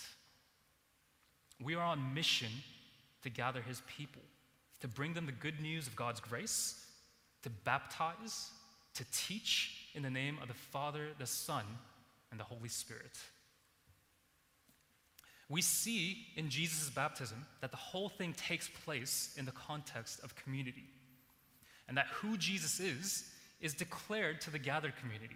We 1.62 1.76
are 1.76 1.84
on 1.84 2.14
mission 2.14 2.50
to 3.24 3.30
gather 3.30 3.62
His 3.62 3.82
people, 3.88 4.22
to 4.80 4.88
bring 4.88 5.14
them 5.14 5.26
the 5.26 5.32
good 5.32 5.60
news 5.60 5.88
of 5.88 5.96
God's 5.96 6.20
grace, 6.20 6.86
to 7.44 7.50
baptize, 7.50 8.52
to 8.96 9.06
teach 9.12 9.90
in 9.94 10.04
the 10.04 10.10
name 10.10 10.38
of 10.42 10.48
the 10.48 10.54
Father, 10.54 11.10
the 11.18 11.28
Son, 11.28 11.64
and 12.32 12.40
the 12.40 12.44
Holy 12.44 12.70
Spirit. 12.70 13.18
We 15.50 15.62
see 15.64 16.28
in 16.36 16.50
Jesus' 16.50 16.90
baptism 16.92 17.46
that 17.62 17.72
the 17.72 17.78
whole 17.78 18.10
thing 18.10 18.34
takes 18.34 18.70
place 18.70 19.34
in 19.36 19.46
the 19.46 19.52
context 19.52 20.20
of 20.24 20.36
community, 20.36 20.86
and 21.88 21.98
that 21.98 22.08
who 22.08 22.38
Jesus 22.38 22.80
is 22.80 23.26
is 23.60 23.74
declared 23.74 24.40
to 24.42 24.52
the 24.52 24.60
gathered 24.60 24.96
community. 24.98 25.36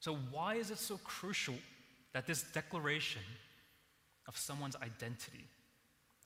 So, 0.00 0.16
why 0.30 0.54
is 0.54 0.70
it 0.70 0.78
so 0.78 0.98
crucial 1.04 1.54
that 2.14 2.26
this 2.26 2.42
declaration 2.42 3.22
of 4.26 4.36
someone's 4.36 4.76
identity 4.76 5.44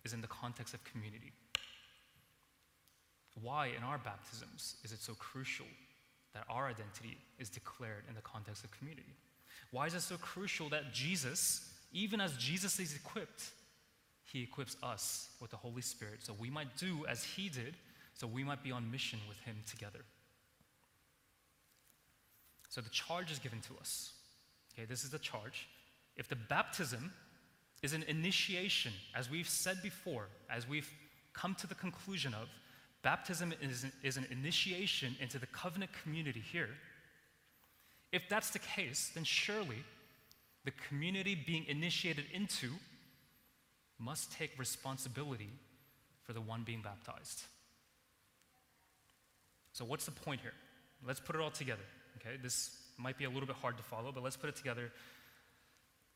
is 0.05 0.13
in 0.13 0.21
the 0.21 0.29
context 0.29 0.73
of 0.73 0.85
community? 0.85 1.33
Why, 3.43 3.73
in 3.77 3.83
our 3.83 3.99
baptisms, 3.99 4.77
is 4.85 4.93
it 4.93 5.01
so 5.01 5.15
crucial 5.15 5.67
that 6.35 6.45
our 6.49 6.69
identity 6.69 7.19
is 7.39 7.49
declared 7.49 8.05
in 8.09 8.15
the 8.15 8.21
context 8.21 8.65
of 8.65 8.71
community? 8.79 9.15
Why 9.73 9.87
is 9.87 9.95
it 9.95 10.03
so 10.03 10.17
crucial 10.17 10.69
that 10.69 10.93
Jesus, 10.93 11.74
even 11.95 12.21
as 12.21 12.37
Jesus 12.37 12.79
is 12.81 12.95
equipped, 12.95 13.45
he 14.25 14.43
equips 14.43 14.77
us 14.83 15.29
with 15.41 15.53
the 15.53 15.57
Holy 15.57 15.81
Spirit 15.81 16.19
so 16.19 16.35
we 16.39 16.51
might 16.51 16.77
do 16.77 17.07
as 17.09 17.23
he 17.23 17.49
did, 17.49 17.77
so 18.15 18.27
we 18.27 18.45
might 18.45 18.63
be 18.63 18.73
on 18.73 18.91
mission 18.91 19.21
with 19.29 19.39
him 19.41 19.57
together? 19.65 20.01
So 22.69 22.81
the 22.81 22.91
charge 22.91 23.31
is 23.31 23.39
given 23.39 23.61
to 23.61 23.75
us. 23.81 24.13
Okay, 24.73 24.85
this 24.85 25.05
is 25.05 25.11
the 25.11 25.21
charge. 25.21 25.69
If 26.17 26.29
the 26.29 26.37
baptism 26.37 27.13
is 27.83 27.93
an 27.93 28.03
initiation, 28.09 28.93
as 29.15 29.31
we've 29.31 29.49
said 29.49 29.81
before, 29.81 30.27
as 30.51 30.69
we've 30.69 30.91
come 31.33 31.55
to 31.57 31.69
the 31.69 31.75
conclusion 31.77 32.35
of, 32.35 32.49
baptism 33.03 33.55
is, 33.63 33.87
is 34.03 34.17
an 34.17 34.27
initiation 34.31 35.15
into 35.21 35.39
the 35.39 35.47
covenant 35.47 35.93
community 36.03 36.41
here. 36.41 36.71
If 38.11 38.23
that's 38.29 38.51
the 38.51 38.59
case, 38.59 39.13
then 39.15 39.23
surely 39.23 39.85
the 40.65 40.73
community 40.89 41.35
being 41.35 41.65
initiated 41.69 42.25
into 42.33 42.71
must 43.99 44.33
take 44.33 44.51
responsibility 44.59 45.51
for 46.23 46.33
the 46.33 46.41
one 46.41 46.63
being 46.63 46.83
baptized. 46.83 47.45
So, 49.73 49.85
what's 49.85 50.05
the 50.05 50.13
point 50.13 50.41
here? 50.41 50.55
Let's 51.07 51.21
put 51.21 51.37
it 51.37 51.43
all 51.43 51.51
together. 51.51 51.83
Okay, 52.21 52.37
this 52.43 52.77
might 52.97 53.19
be 53.19 53.25
a 53.25 53.31
little 53.31 53.47
bit 53.47 53.57
hard 53.57 53.77
to 53.77 53.83
follow, 53.83 54.13
but 54.13 54.23
let's 54.23 54.37
put 54.37 54.49
it 54.49 54.57
together. 54.57 54.91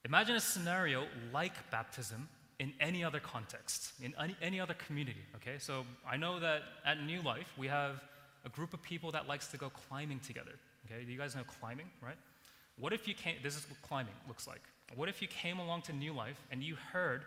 Imagine 0.05 0.37
a 0.37 0.41
scenario 0.41 1.07
like 1.33 1.71
baptism 1.71 2.29
in 2.59 2.73
any 2.81 3.05
other 3.05 3.21
context, 3.21 3.93
in 4.03 4.15
any, 4.21 4.37
any 4.41 4.61
other 4.61 4.75
community. 4.75 5.21
Okay, 5.37 5.59
so 5.59 5.85
I 6.09 6.17
know 6.17 6.41
that 6.41 6.63
at 6.85 7.03
New 7.03 7.21
Life 7.23 7.53
we 7.59 7.67
have 7.67 8.01
a 8.45 8.49
group 8.49 8.73
of 8.73 8.83
people 8.83 9.11
that 9.13 9.29
likes 9.29 9.49
to 9.49 9.57
go 9.57 9.71
climbing 9.71 10.21
together. 10.21 10.53
Okay, 10.87 11.05
you 11.05 11.19
guys 11.19 11.35
know 11.35 11.43
climbing, 11.61 11.87
right? 12.01 12.17
What 12.79 12.93
if 12.93 13.09
you 13.09 13.15
came? 13.15 13.37
This 13.43 13.57
is 13.57 13.69
what 13.69 13.81
climbing 13.83 14.15
looks 14.27 14.47
like. 14.47 14.63
What 14.95 15.09
if 15.09 15.21
you 15.21 15.29
came 15.29 15.59
along 15.59 15.83
to 15.83 15.93
New 15.93 16.13
Life 16.13 16.41
and 16.51 16.63
you 16.63 16.77
heard, 16.93 17.23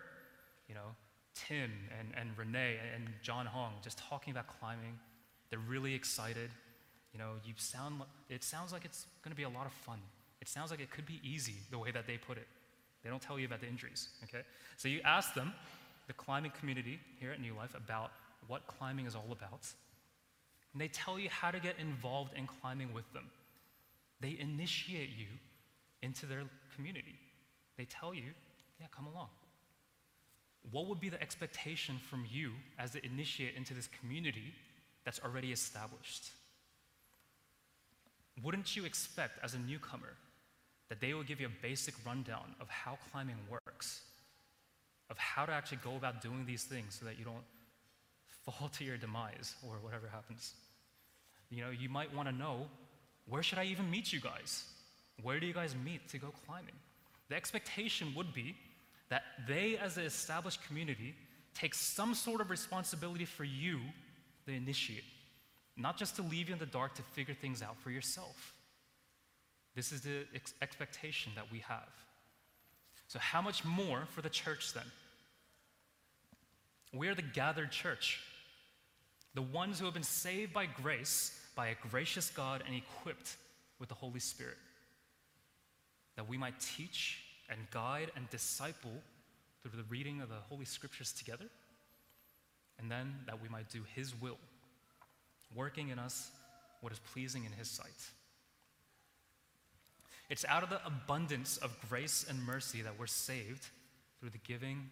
you 0.68 0.74
know, 0.74 0.96
Tim 1.34 1.70
and, 1.98 2.08
and 2.18 2.30
Renee 2.36 2.76
and 2.94 3.08
John 3.22 3.46
Hong 3.46 3.72
just 3.82 3.98
talking 3.98 4.32
about 4.32 4.46
climbing? 4.58 4.98
They're 5.50 5.58
really 5.58 5.94
excited. 5.94 6.50
You 7.12 7.18
know, 7.18 7.32
you 7.44 7.52
sound, 7.56 8.00
it 8.28 8.42
sounds 8.42 8.72
like 8.72 8.84
it's 8.84 9.06
going 9.22 9.30
to 9.32 9.36
be 9.36 9.42
a 9.42 9.48
lot 9.48 9.66
of 9.66 9.72
fun. 9.72 9.98
It 10.40 10.48
sounds 10.48 10.70
like 10.70 10.80
it 10.80 10.90
could 10.90 11.06
be 11.06 11.20
easy 11.22 11.54
the 11.70 11.78
way 11.78 11.90
that 11.90 12.06
they 12.06 12.16
put 12.16 12.38
it. 12.38 12.46
They 13.04 13.10
don't 13.10 13.22
tell 13.22 13.38
you 13.38 13.46
about 13.46 13.60
the 13.60 13.68
injuries, 13.68 14.08
okay? 14.24 14.42
So 14.76 14.88
you 14.88 15.00
ask 15.04 15.34
them, 15.34 15.52
the 16.06 16.12
climbing 16.14 16.52
community 16.58 16.98
here 17.20 17.30
at 17.30 17.40
New 17.40 17.54
Life, 17.54 17.74
about 17.76 18.10
what 18.48 18.66
climbing 18.66 19.06
is 19.06 19.14
all 19.14 19.28
about. 19.30 19.66
And 20.72 20.80
they 20.80 20.88
tell 20.88 21.18
you 21.18 21.28
how 21.28 21.50
to 21.50 21.60
get 21.60 21.76
involved 21.78 22.32
in 22.36 22.46
climbing 22.46 22.92
with 22.92 23.10
them. 23.12 23.24
They 24.22 24.38
initiate 24.38 25.10
you 25.10 25.26
into 26.00 26.26
their 26.26 26.44
community. 26.76 27.16
They 27.76 27.84
tell 27.84 28.14
you, 28.14 28.30
yeah, 28.80 28.86
come 28.94 29.06
along. 29.06 29.28
What 30.70 30.86
would 30.86 31.00
be 31.00 31.08
the 31.08 31.20
expectation 31.20 31.98
from 32.08 32.24
you 32.30 32.52
as 32.78 32.92
the 32.92 33.04
initiate 33.04 33.56
into 33.56 33.74
this 33.74 33.88
community 34.00 34.54
that's 35.04 35.20
already 35.20 35.50
established? 35.50 36.30
Wouldn't 38.42 38.76
you 38.76 38.84
expect, 38.84 39.38
as 39.42 39.54
a 39.54 39.58
newcomer, 39.58 40.14
that 40.88 41.00
they 41.00 41.14
will 41.14 41.24
give 41.24 41.40
you 41.40 41.48
a 41.48 41.62
basic 41.62 41.94
rundown 42.06 42.54
of 42.60 42.68
how 42.68 42.98
climbing 43.10 43.36
works, 43.50 44.02
of 45.10 45.18
how 45.18 45.44
to 45.44 45.52
actually 45.52 45.78
go 45.82 45.96
about 45.96 46.22
doing 46.22 46.46
these 46.46 46.62
things 46.62 46.96
so 46.98 47.06
that 47.06 47.18
you 47.18 47.24
don't 47.24 47.44
fall 48.44 48.68
to 48.68 48.84
your 48.84 48.96
demise 48.96 49.56
or 49.66 49.74
whatever 49.82 50.06
happens? 50.06 50.54
You 51.50 51.64
know, 51.64 51.70
you 51.70 51.88
might 51.88 52.14
want 52.14 52.28
to 52.28 52.34
know 52.34 52.68
where 53.28 53.42
should 53.42 53.58
I 53.58 53.64
even 53.64 53.90
meet 53.90 54.12
you 54.12 54.20
guys? 54.20 54.64
Where 55.22 55.40
do 55.40 55.46
you 55.46 55.54
guys 55.54 55.74
meet 55.84 56.08
to 56.08 56.18
go 56.18 56.32
climbing? 56.46 56.74
The 57.28 57.36
expectation 57.36 58.12
would 58.16 58.32
be 58.34 58.56
that 59.08 59.22
they, 59.46 59.76
as 59.76 59.96
an 59.96 60.04
established 60.04 60.66
community, 60.66 61.14
take 61.54 61.74
some 61.74 62.14
sort 62.14 62.40
of 62.40 62.50
responsibility 62.50 63.24
for 63.24 63.44
you, 63.44 63.78
the 64.46 64.52
initiate, 64.52 65.04
not 65.76 65.98
just 65.98 66.16
to 66.16 66.22
leave 66.22 66.48
you 66.48 66.54
in 66.54 66.58
the 66.58 66.66
dark 66.66 66.94
to 66.94 67.02
figure 67.02 67.34
things 67.34 67.62
out 67.62 67.76
for 67.80 67.90
yourself. 67.90 68.54
This 69.74 69.92
is 69.92 70.02
the 70.02 70.26
ex- 70.34 70.54
expectation 70.60 71.32
that 71.34 71.50
we 71.50 71.60
have. 71.60 71.88
So, 73.08 73.18
how 73.18 73.42
much 73.42 73.64
more 73.64 74.04
for 74.06 74.22
the 74.22 74.30
church 74.30 74.72
then? 74.72 74.84
We 76.94 77.08
are 77.08 77.14
the 77.14 77.22
gathered 77.22 77.70
church, 77.70 78.20
the 79.34 79.42
ones 79.42 79.78
who 79.78 79.86
have 79.86 79.94
been 79.94 80.02
saved 80.02 80.52
by 80.52 80.66
grace, 80.66 81.38
by 81.54 81.68
a 81.68 81.74
gracious 81.90 82.30
God, 82.30 82.62
and 82.66 82.74
equipped 82.74 83.36
with 83.78 83.88
the 83.88 83.94
Holy 83.94 84.20
Spirit, 84.20 84.56
that 86.16 86.28
we 86.28 86.38
might 86.38 86.58
teach 86.60 87.22
and 87.50 87.58
guide 87.70 88.10
and 88.16 88.28
disciple 88.30 88.92
through 89.62 89.76
the 89.76 89.88
reading 89.88 90.20
of 90.20 90.28
the 90.28 90.34
Holy 90.48 90.64
Scriptures 90.64 91.12
together, 91.12 91.46
and 92.78 92.90
then 92.90 93.14
that 93.26 93.42
we 93.42 93.48
might 93.48 93.68
do 93.70 93.82
His 93.94 94.14
will 94.20 94.38
working 95.54 95.90
in 95.90 95.98
us 95.98 96.30
what 96.80 96.92
is 96.92 96.98
pleasing 97.12 97.44
in 97.44 97.52
His 97.52 97.68
sight. 97.68 97.88
It's 100.30 100.44
out 100.48 100.62
of 100.62 100.70
the 100.70 100.80
abundance 100.86 101.58
of 101.58 101.76
grace 101.88 102.24
and 102.28 102.42
mercy 102.42 102.82
that 102.82 102.98
we're 102.98 103.06
saved 103.06 103.66
through 104.18 104.30
the 104.30 104.38
giving 104.38 104.88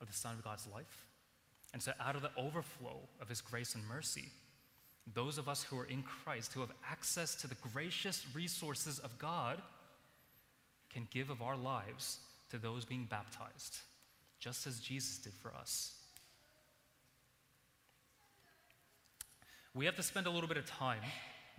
of 0.00 0.06
the 0.06 0.12
Son 0.12 0.34
of 0.34 0.44
God's 0.44 0.66
life. 0.72 1.06
And 1.72 1.82
so, 1.82 1.92
out 2.00 2.14
of 2.14 2.22
the 2.22 2.30
overflow 2.36 3.00
of 3.20 3.28
His 3.28 3.40
grace 3.40 3.74
and 3.74 3.84
mercy, 3.88 4.26
those 5.12 5.38
of 5.38 5.48
us 5.48 5.62
who 5.62 5.78
are 5.78 5.84
in 5.84 6.02
Christ, 6.02 6.52
who 6.52 6.60
have 6.60 6.72
access 6.90 7.34
to 7.36 7.46
the 7.46 7.56
gracious 7.72 8.24
resources 8.34 8.98
of 8.98 9.18
God, 9.18 9.60
can 10.90 11.06
give 11.10 11.30
of 11.30 11.42
our 11.42 11.56
lives 11.56 12.18
to 12.50 12.58
those 12.58 12.84
being 12.84 13.06
baptized, 13.10 13.78
just 14.40 14.66
as 14.66 14.80
Jesus 14.80 15.18
did 15.18 15.34
for 15.34 15.52
us. 15.54 15.94
we 19.74 19.86
have 19.86 19.96
to 19.96 20.02
spend 20.02 20.26
a 20.26 20.30
little 20.30 20.48
bit 20.48 20.56
of 20.56 20.66
time 20.66 21.00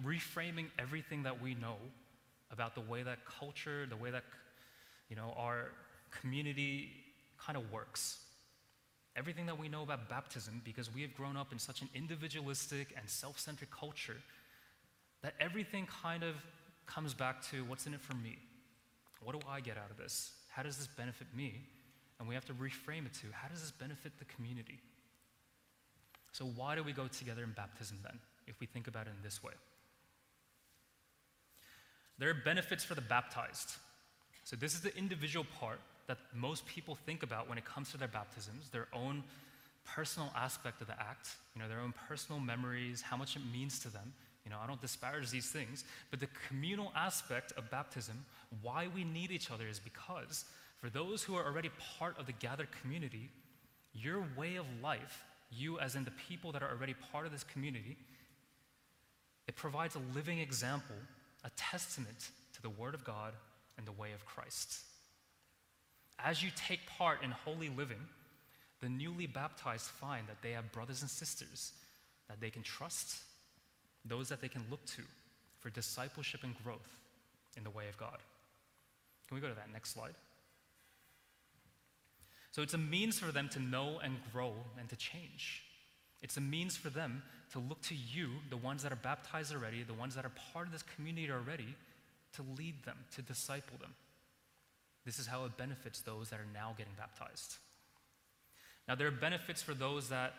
reframing 0.04 0.68
everything 0.80 1.24
that 1.24 1.42
we 1.42 1.54
know 1.54 1.76
about 2.50 2.74
the 2.74 2.82
way 2.82 3.04
that 3.04 3.20
culture, 3.26 3.86
the 3.90 3.98
way 3.98 4.10
that 4.10 4.24
you 5.10 5.16
know 5.16 5.34
our 5.38 5.72
community 6.22 6.90
kind 7.38 7.58
of 7.58 7.72
works. 7.72 8.18
Everything 9.16 9.46
that 9.46 9.58
we 9.58 9.70
know 9.70 9.84
about 9.84 10.10
baptism, 10.10 10.62
because 10.66 10.94
we 10.94 11.02
have 11.02 11.16
grown 11.16 11.38
up 11.38 11.52
in 11.52 11.60
such 11.60 11.82
an 11.82 11.90
individualistic 11.96 12.94
and 12.98 13.10
self-centered 13.10 13.72
culture, 13.72 14.18
that 15.22 15.34
everything 15.40 15.88
kind 16.04 16.24
of 16.24 16.36
comes 16.86 17.14
back 17.14 17.42
to 17.50 17.64
what's 17.66 17.88
in 17.88 17.94
it 17.94 18.02
for 18.02 18.14
me? 18.16 18.38
What 19.24 19.40
do 19.40 19.48
I 19.50 19.60
get 19.60 19.78
out 19.78 19.90
of 19.90 19.98
this? 19.98 20.34
How 20.50 20.64
does 20.64 20.78
this 20.78 20.88
benefit 20.88 21.28
me? 21.36 21.62
And 22.20 22.28
we 22.28 22.36
have 22.36 22.46
to 22.46 22.54
reframe 22.54 23.06
it 23.06 23.14
to 23.16 23.28
how 23.32 23.48
does 23.48 23.62
this 23.62 23.72
benefit 23.72 24.14
the 24.20 24.26
community? 24.26 24.80
So, 26.32 26.46
why 26.46 26.76
do 26.76 26.84
we 26.84 26.92
go 26.92 27.08
together 27.08 27.44
in 27.44 27.52
baptism 27.52 27.98
then, 28.04 28.20
if 28.46 28.60
we 28.60 28.68
think 28.68 28.88
about 28.88 29.08
it 29.08 29.12
in 29.18 29.24
this 29.24 29.42
way? 29.42 29.54
There 32.18 32.30
are 32.30 32.34
benefits 32.34 32.84
for 32.84 32.94
the 32.94 33.02
baptized. 33.02 33.76
So, 34.44 34.56
this 34.56 34.74
is 34.74 34.82
the 34.82 34.96
individual 34.98 35.46
part 35.60 35.80
that 36.08 36.18
most 36.34 36.66
people 36.66 36.96
think 37.06 37.24
about 37.24 37.50
when 37.50 37.58
it 37.58 37.66
comes 37.66 37.92
to 37.92 37.98
their 37.98 38.08
baptisms, 38.08 38.70
their 38.70 38.88
own 38.94 39.24
personal 39.86 40.32
aspect 40.36 40.82
of 40.82 40.88
the 40.88 41.00
act, 41.00 41.36
you 41.56 41.62
know, 41.62 41.68
their 41.68 41.80
own 41.80 41.94
personal 42.08 42.40
memories, 42.40 43.02
how 43.02 43.18
much 43.18 43.36
it 43.36 43.42
means 43.52 43.80
to 43.80 43.90
them. 43.90 44.14
You 44.44 44.52
know, 44.52 44.58
I 44.64 44.68
don't 44.68 44.82
disparage 44.82 45.32
these 45.32 45.50
things, 45.50 45.84
but 46.12 46.20
the 46.20 46.28
communal 46.48 46.92
aspect 46.96 47.52
of 47.58 47.70
baptism, 47.72 48.26
why 48.62 48.88
we 48.94 49.04
need 49.04 49.32
each 49.32 49.50
other 49.50 49.68
is 49.68 49.80
because 49.80 50.46
for 50.80 50.90
those 50.90 51.24
who 51.24 51.36
are 51.36 51.46
already 51.46 51.72
part 51.98 52.20
of 52.20 52.28
the 52.28 52.32
gathered 52.34 52.68
community, 52.82 53.30
your 53.94 54.24
way 54.38 54.56
of 54.56 54.66
life, 54.84 55.24
you 55.52 55.80
as 55.80 55.96
in 55.96 56.04
the 56.04 56.12
people 56.28 56.52
that 56.52 56.62
are 56.62 56.70
already 56.70 56.94
part 57.12 57.26
of 57.26 57.32
this 57.32 57.44
community, 57.44 57.98
it 59.48 59.56
provides 59.56 59.96
a 59.96 60.02
living 60.16 60.40
example, 60.40 60.96
a 61.44 61.50
testament 61.56 62.30
to 62.54 62.62
the 62.62 62.70
Word 62.70 62.94
of 62.94 63.04
God 63.04 63.34
and 63.78 63.88
the 63.88 63.92
way 63.92 64.12
of 64.12 64.26
Christ. 64.26 64.80
As 66.24 66.42
you 66.42 66.50
take 66.56 66.80
part 66.98 67.24
in 67.24 67.32
holy 67.32 67.70
living, 67.70 68.02
the 68.82 68.90
newly 68.90 69.28
baptized 69.28 69.86
find 69.86 70.28
that 70.28 70.42
they 70.42 70.52
have 70.52 70.72
brothers 70.72 71.02
and 71.02 71.10
sisters 71.10 71.74
that 72.30 72.40
they 72.42 72.50
can 72.50 72.64
trust, 72.64 73.18
those 74.04 74.30
that 74.30 74.42
they 74.42 74.48
can 74.48 74.64
look 74.70 74.86
to 74.86 75.02
for 75.60 75.70
discipleship 75.70 76.42
and 76.44 76.56
growth 76.64 76.98
in 77.58 77.64
the 77.64 77.70
way 77.70 77.88
of 77.88 77.98
God. 77.98 78.18
Can 79.28 79.36
we 79.36 79.42
go 79.42 79.50
to 79.50 79.56
that 79.56 79.72
next 79.72 79.94
slide? 79.94 80.14
So 82.52 82.62
it's 82.62 82.74
a 82.74 82.80
means 82.80 83.20
for 83.20 83.32
them 83.32 83.50
to 83.50 83.60
know 83.60 84.00
and 84.04 84.18
grow 84.32 84.54
and 84.80 84.88
to 84.90 84.96
change. 84.96 85.64
It's 86.22 86.38
a 86.38 86.42
means 86.42 86.78
for 86.78 86.90
them 86.90 87.22
to 87.52 87.60
look 87.60 87.82
to 87.84 87.96
you, 87.96 88.30
the 88.50 88.58
ones 88.58 88.84
that 88.84 88.92
are 88.92 88.98
baptized 88.98 89.54
already, 89.54 89.84
the 89.84 89.94
ones 89.94 90.16
that 90.16 90.26
are 90.26 90.32
part 90.54 90.68
of 90.68 90.72
this 90.72 90.84
community 90.96 91.30
already, 91.30 91.76
to 92.34 92.46
lead 92.58 92.84
them, 92.86 92.98
to 93.16 93.22
disciple 93.22 93.78
them. 93.80 93.94
This 95.06 95.20
is 95.20 95.28
how 95.28 95.46
it 95.46 95.56
benefits 95.56 96.02
those 96.02 96.30
that 96.30 96.40
are 96.40 96.48
now 96.54 96.74
getting 96.78 96.94
baptized. 96.98 97.58
Now, 98.88 98.96
there 98.96 99.08
are 99.08 99.12
benefits 99.12 99.62
for 99.62 99.74
those 99.74 100.10
that 100.10 100.34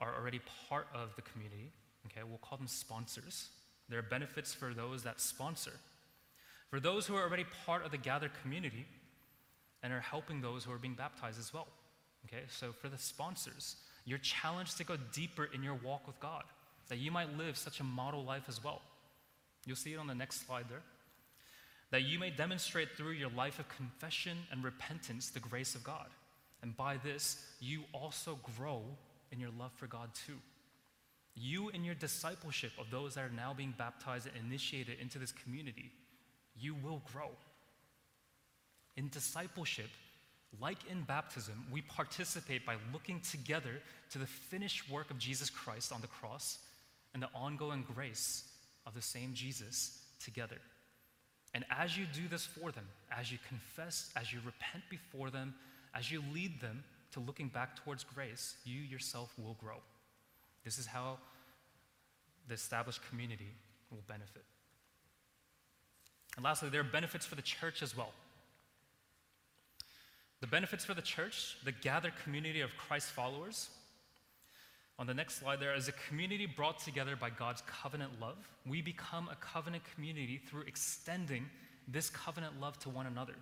are 0.00 0.14
already 0.14 0.40
part 0.68 0.88
of 0.94 1.14
the 1.16 1.22
community. 1.22 1.70
Okay, 2.06 2.22
we'll 2.28 2.38
call 2.38 2.58
them 2.58 2.66
sponsors. 2.66 3.48
There 3.88 3.98
are 3.98 4.02
benefits 4.02 4.54
for 4.54 4.74
those 4.74 5.04
that 5.04 5.20
sponsor. 5.20 5.72
For 6.70 6.80
those 6.80 7.06
who 7.06 7.16
are 7.16 7.22
already 7.22 7.46
part 7.64 7.84
of 7.84 7.90
the 7.90 7.96
gathered 7.96 8.32
community 8.42 8.86
and 9.82 9.92
are 9.92 10.00
helping 10.00 10.40
those 10.40 10.64
who 10.64 10.72
are 10.72 10.78
being 10.78 10.94
baptized 10.94 11.38
as 11.38 11.54
well. 11.54 11.68
Okay, 12.26 12.42
so 12.48 12.72
for 12.72 12.88
the 12.88 12.98
sponsors, 12.98 13.76
you're 14.04 14.18
challenged 14.18 14.76
to 14.78 14.84
go 14.84 14.96
deeper 15.12 15.48
in 15.54 15.62
your 15.62 15.74
walk 15.74 16.06
with 16.06 16.18
God, 16.20 16.42
that 16.88 16.98
you 16.98 17.10
might 17.10 17.36
live 17.38 17.56
such 17.56 17.80
a 17.80 17.84
model 17.84 18.24
life 18.24 18.44
as 18.48 18.62
well. 18.62 18.82
You'll 19.64 19.76
see 19.76 19.92
it 19.92 19.98
on 19.98 20.06
the 20.06 20.14
next 20.14 20.46
slide 20.46 20.66
there 20.68 20.82
that 21.90 22.02
you 22.02 22.18
may 22.18 22.30
demonstrate 22.30 22.96
through 22.96 23.12
your 23.12 23.30
life 23.30 23.58
of 23.58 23.68
confession 23.68 24.36
and 24.52 24.62
repentance 24.62 25.30
the 25.30 25.40
grace 25.40 25.74
of 25.74 25.84
God. 25.84 26.08
And 26.62 26.76
by 26.76 26.96
this, 26.98 27.42
you 27.60 27.82
also 27.92 28.38
grow 28.56 28.82
in 29.32 29.40
your 29.40 29.50
love 29.58 29.72
for 29.76 29.86
God 29.86 30.10
too. 30.26 30.38
You, 31.34 31.68
in 31.68 31.84
your 31.84 31.94
discipleship 31.94 32.72
of 32.78 32.90
those 32.90 33.14
that 33.14 33.24
are 33.24 33.34
now 33.34 33.54
being 33.54 33.74
baptized 33.78 34.26
and 34.26 34.36
initiated 34.44 34.98
into 35.00 35.18
this 35.18 35.32
community, 35.32 35.92
you 36.60 36.74
will 36.74 37.00
grow. 37.12 37.30
In 38.96 39.08
discipleship, 39.08 39.88
like 40.60 40.78
in 40.90 41.02
baptism, 41.02 41.64
we 41.70 41.82
participate 41.82 42.66
by 42.66 42.74
looking 42.92 43.20
together 43.20 43.80
to 44.10 44.18
the 44.18 44.26
finished 44.26 44.90
work 44.90 45.10
of 45.10 45.18
Jesus 45.18 45.48
Christ 45.48 45.92
on 45.92 46.00
the 46.00 46.08
cross 46.08 46.58
and 47.14 47.22
the 47.22 47.28
ongoing 47.34 47.84
grace 47.94 48.44
of 48.86 48.94
the 48.94 49.02
same 49.02 49.34
Jesus 49.34 50.00
together. 50.18 50.58
And 51.58 51.64
as 51.76 51.98
you 51.98 52.04
do 52.14 52.28
this 52.30 52.46
for 52.46 52.70
them, 52.70 52.84
as 53.10 53.32
you 53.32 53.38
confess, 53.48 54.12
as 54.14 54.32
you 54.32 54.38
repent 54.46 54.84
before 54.88 55.28
them, 55.28 55.56
as 55.92 56.08
you 56.08 56.22
lead 56.32 56.60
them 56.60 56.84
to 57.10 57.18
looking 57.18 57.48
back 57.48 57.74
towards 57.82 58.04
grace, 58.04 58.54
you 58.64 58.80
yourself 58.80 59.34
will 59.36 59.56
grow. 59.60 59.78
This 60.64 60.78
is 60.78 60.86
how 60.86 61.18
the 62.46 62.54
established 62.54 63.00
community 63.10 63.50
will 63.90 64.04
benefit. 64.06 64.44
And 66.36 66.44
lastly, 66.44 66.68
there 66.68 66.80
are 66.80 66.84
benefits 66.84 67.26
for 67.26 67.34
the 67.34 67.42
church 67.42 67.82
as 67.82 67.96
well. 67.96 68.12
The 70.40 70.46
benefits 70.46 70.84
for 70.84 70.94
the 70.94 71.02
church, 71.02 71.56
the 71.64 71.72
gathered 71.72 72.12
community 72.22 72.60
of 72.60 72.70
Christ 72.76 73.08
followers, 73.08 73.68
on 74.98 75.06
the 75.06 75.14
next 75.14 75.38
slide, 75.38 75.60
there 75.60 75.74
is 75.76 75.86
a 75.86 75.92
community 76.08 76.46
brought 76.46 76.80
together 76.80 77.14
by 77.14 77.30
God's 77.30 77.62
covenant 77.66 78.20
love. 78.20 78.36
We 78.66 78.82
become 78.82 79.28
a 79.30 79.36
covenant 79.36 79.84
community 79.94 80.40
through 80.48 80.62
extending 80.62 81.46
this 81.86 82.10
covenant 82.10 82.60
love 82.60 82.78
to 82.80 82.88
one 82.88 83.06
another. 83.06 83.34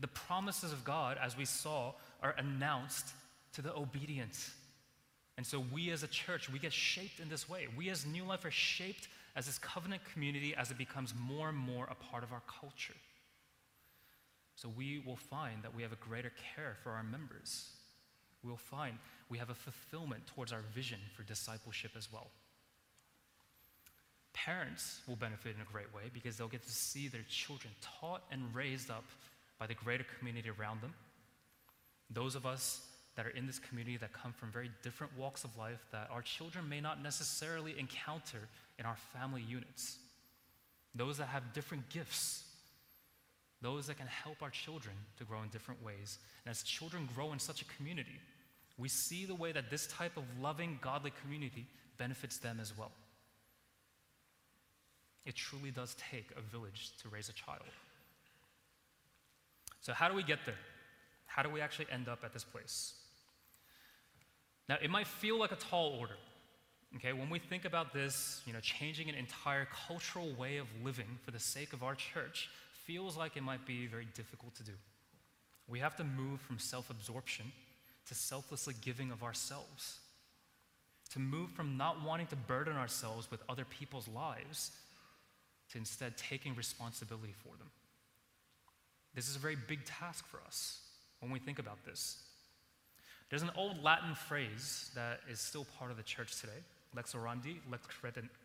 The 0.00 0.08
promises 0.08 0.72
of 0.72 0.82
God, 0.82 1.18
as 1.22 1.36
we 1.36 1.44
saw, 1.44 1.92
are 2.22 2.34
announced 2.38 3.12
to 3.54 3.62
the 3.62 3.74
obedient. 3.74 4.50
And 5.36 5.46
so 5.46 5.62
we 5.72 5.90
as 5.90 6.02
a 6.02 6.08
church, 6.08 6.50
we 6.50 6.58
get 6.58 6.72
shaped 6.72 7.20
in 7.20 7.28
this 7.28 7.48
way. 7.48 7.66
We 7.76 7.90
as 7.90 8.06
New 8.06 8.24
Life 8.24 8.44
are 8.46 8.50
shaped 8.50 9.08
as 9.36 9.46
this 9.46 9.58
covenant 9.58 10.02
community 10.12 10.54
as 10.56 10.70
it 10.70 10.78
becomes 10.78 11.14
more 11.20 11.50
and 11.50 11.58
more 11.58 11.86
a 11.90 11.94
part 11.94 12.24
of 12.24 12.32
our 12.32 12.42
culture. 12.60 12.94
So 14.56 14.70
we 14.74 15.02
will 15.06 15.16
find 15.16 15.62
that 15.62 15.74
we 15.74 15.82
have 15.82 15.92
a 15.92 15.96
greater 15.96 16.32
care 16.54 16.76
for 16.82 16.92
our 16.92 17.02
members. 17.02 17.70
We'll 18.44 18.56
find 18.56 18.98
we 19.28 19.38
have 19.38 19.50
a 19.50 19.54
fulfillment 19.54 20.26
towards 20.26 20.52
our 20.52 20.62
vision 20.74 20.98
for 21.16 21.22
discipleship 21.22 21.92
as 21.96 22.12
well. 22.12 22.28
Parents 24.32 25.00
will 25.06 25.16
benefit 25.16 25.54
in 25.54 25.62
a 25.62 25.72
great 25.72 25.94
way 25.94 26.10
because 26.12 26.36
they'll 26.36 26.48
get 26.48 26.64
to 26.64 26.72
see 26.72 27.08
their 27.08 27.24
children 27.28 27.72
taught 27.80 28.22
and 28.32 28.42
raised 28.54 28.90
up 28.90 29.04
by 29.58 29.66
the 29.66 29.74
greater 29.74 30.04
community 30.18 30.50
around 30.50 30.80
them. 30.80 30.94
Those 32.10 32.34
of 32.34 32.44
us 32.44 32.80
that 33.14 33.26
are 33.26 33.30
in 33.30 33.46
this 33.46 33.58
community 33.58 33.96
that 33.98 34.12
come 34.12 34.32
from 34.32 34.50
very 34.50 34.70
different 34.82 35.16
walks 35.16 35.44
of 35.44 35.56
life 35.56 35.84
that 35.92 36.08
our 36.10 36.22
children 36.22 36.68
may 36.68 36.80
not 36.80 37.02
necessarily 37.02 37.78
encounter 37.78 38.48
in 38.78 38.86
our 38.86 38.96
family 39.12 39.42
units. 39.42 39.98
Those 40.94 41.18
that 41.18 41.28
have 41.28 41.52
different 41.52 41.88
gifts. 41.90 42.44
Those 43.60 43.86
that 43.86 43.98
can 43.98 44.08
help 44.08 44.42
our 44.42 44.50
children 44.50 44.94
to 45.18 45.24
grow 45.24 45.42
in 45.42 45.48
different 45.50 45.82
ways. 45.84 46.18
And 46.44 46.50
as 46.50 46.62
children 46.62 47.08
grow 47.14 47.32
in 47.32 47.38
such 47.38 47.62
a 47.62 47.64
community, 47.76 48.18
we 48.82 48.88
see 48.88 49.26
the 49.26 49.34
way 49.36 49.52
that 49.52 49.70
this 49.70 49.86
type 49.86 50.16
of 50.16 50.24
loving, 50.40 50.80
godly 50.82 51.12
community 51.22 51.66
benefits 51.98 52.38
them 52.38 52.58
as 52.60 52.76
well. 52.76 52.90
It 55.24 55.36
truly 55.36 55.70
does 55.70 55.94
take 56.10 56.26
a 56.36 56.40
village 56.40 56.90
to 57.00 57.08
raise 57.08 57.28
a 57.28 57.32
child. 57.32 57.62
So, 59.82 59.92
how 59.92 60.08
do 60.08 60.16
we 60.16 60.24
get 60.24 60.40
there? 60.46 60.58
How 61.26 61.44
do 61.44 61.48
we 61.48 61.60
actually 61.60 61.86
end 61.92 62.08
up 62.08 62.24
at 62.24 62.32
this 62.32 62.42
place? 62.42 62.94
Now, 64.68 64.78
it 64.82 64.90
might 64.90 65.06
feel 65.06 65.38
like 65.38 65.52
a 65.52 65.56
tall 65.56 65.96
order. 66.00 66.16
Okay, 66.96 67.12
when 67.12 67.30
we 67.30 67.38
think 67.38 67.64
about 67.64 67.92
this, 67.92 68.42
you 68.46 68.52
know, 68.52 68.60
changing 68.60 69.08
an 69.08 69.14
entire 69.14 69.68
cultural 69.86 70.34
way 70.34 70.56
of 70.56 70.66
living 70.82 71.18
for 71.24 71.30
the 71.30 71.38
sake 71.38 71.72
of 71.72 71.84
our 71.84 71.94
church 71.94 72.50
feels 72.84 73.16
like 73.16 73.36
it 73.36 73.44
might 73.44 73.64
be 73.64 73.86
very 73.86 74.08
difficult 74.16 74.56
to 74.56 74.64
do. 74.64 74.72
We 75.68 75.78
have 75.78 75.94
to 75.96 76.04
move 76.04 76.40
from 76.40 76.58
self 76.58 76.90
absorption 76.90 77.52
to 78.08 78.14
selflessly 78.14 78.74
giving 78.80 79.10
of 79.10 79.22
ourselves, 79.22 79.98
to 81.12 81.18
move 81.18 81.50
from 81.50 81.76
not 81.76 82.04
wanting 82.04 82.26
to 82.28 82.36
burden 82.36 82.76
ourselves 82.76 83.30
with 83.30 83.42
other 83.48 83.64
people's 83.64 84.08
lives 84.08 84.72
to 85.70 85.78
instead 85.78 86.16
taking 86.16 86.54
responsibility 86.54 87.34
for 87.42 87.56
them. 87.58 87.70
This 89.14 89.28
is 89.28 89.36
a 89.36 89.38
very 89.38 89.56
big 89.56 89.84
task 89.84 90.26
for 90.26 90.40
us 90.46 90.80
when 91.20 91.30
we 91.30 91.38
think 91.38 91.58
about 91.58 91.84
this. 91.84 92.22
There's 93.30 93.42
an 93.42 93.50
old 93.56 93.82
Latin 93.82 94.14
phrase 94.14 94.90
that 94.94 95.20
is 95.28 95.40
still 95.40 95.66
part 95.78 95.90
of 95.90 95.96
the 95.96 96.02
church 96.02 96.40
today 96.40 96.52
lex 96.94 97.14
orandi, 97.14 97.56
lex 97.70 97.86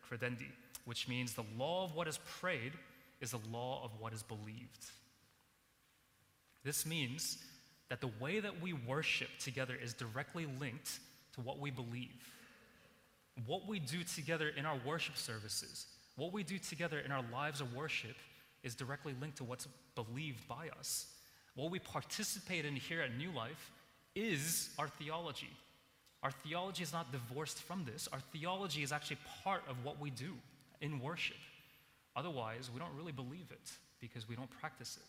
credendi, 0.08 0.46
which 0.86 1.06
means 1.06 1.34
the 1.34 1.44
law 1.58 1.84
of 1.84 1.94
what 1.94 2.08
is 2.08 2.18
prayed 2.40 2.72
is 3.20 3.32
the 3.32 3.40
law 3.52 3.82
of 3.84 3.90
what 4.00 4.14
is 4.14 4.22
believed. 4.22 4.86
This 6.64 6.86
means 6.86 7.38
that 7.88 8.00
the 8.00 8.10
way 8.20 8.40
that 8.40 8.60
we 8.60 8.72
worship 8.72 9.28
together 9.38 9.74
is 9.80 9.94
directly 9.94 10.46
linked 10.60 11.00
to 11.34 11.40
what 11.40 11.58
we 11.58 11.70
believe. 11.70 12.22
What 13.46 13.66
we 13.66 13.78
do 13.78 14.02
together 14.02 14.50
in 14.56 14.66
our 14.66 14.78
worship 14.84 15.16
services, 15.16 15.86
what 16.16 16.32
we 16.32 16.42
do 16.42 16.58
together 16.58 16.98
in 16.98 17.12
our 17.12 17.24
lives 17.32 17.60
of 17.60 17.74
worship, 17.74 18.16
is 18.62 18.74
directly 18.74 19.14
linked 19.20 19.36
to 19.38 19.44
what's 19.44 19.68
believed 19.94 20.46
by 20.48 20.68
us. 20.78 21.06
What 21.54 21.70
we 21.70 21.78
participate 21.78 22.64
in 22.64 22.76
here 22.76 23.00
at 23.00 23.16
New 23.16 23.30
Life 23.30 23.70
is 24.14 24.70
our 24.78 24.88
theology. 24.88 25.50
Our 26.22 26.32
theology 26.32 26.82
is 26.82 26.92
not 26.92 27.12
divorced 27.12 27.62
from 27.62 27.84
this. 27.84 28.08
Our 28.12 28.20
theology 28.32 28.82
is 28.82 28.92
actually 28.92 29.18
part 29.44 29.62
of 29.68 29.76
what 29.84 30.00
we 30.00 30.10
do 30.10 30.34
in 30.80 31.00
worship. 31.00 31.36
Otherwise, 32.16 32.70
we 32.72 32.80
don't 32.80 32.94
really 32.96 33.12
believe 33.12 33.46
it 33.50 33.70
because 34.00 34.28
we 34.28 34.34
don't 34.34 34.50
practice 34.60 34.98
it. 35.00 35.06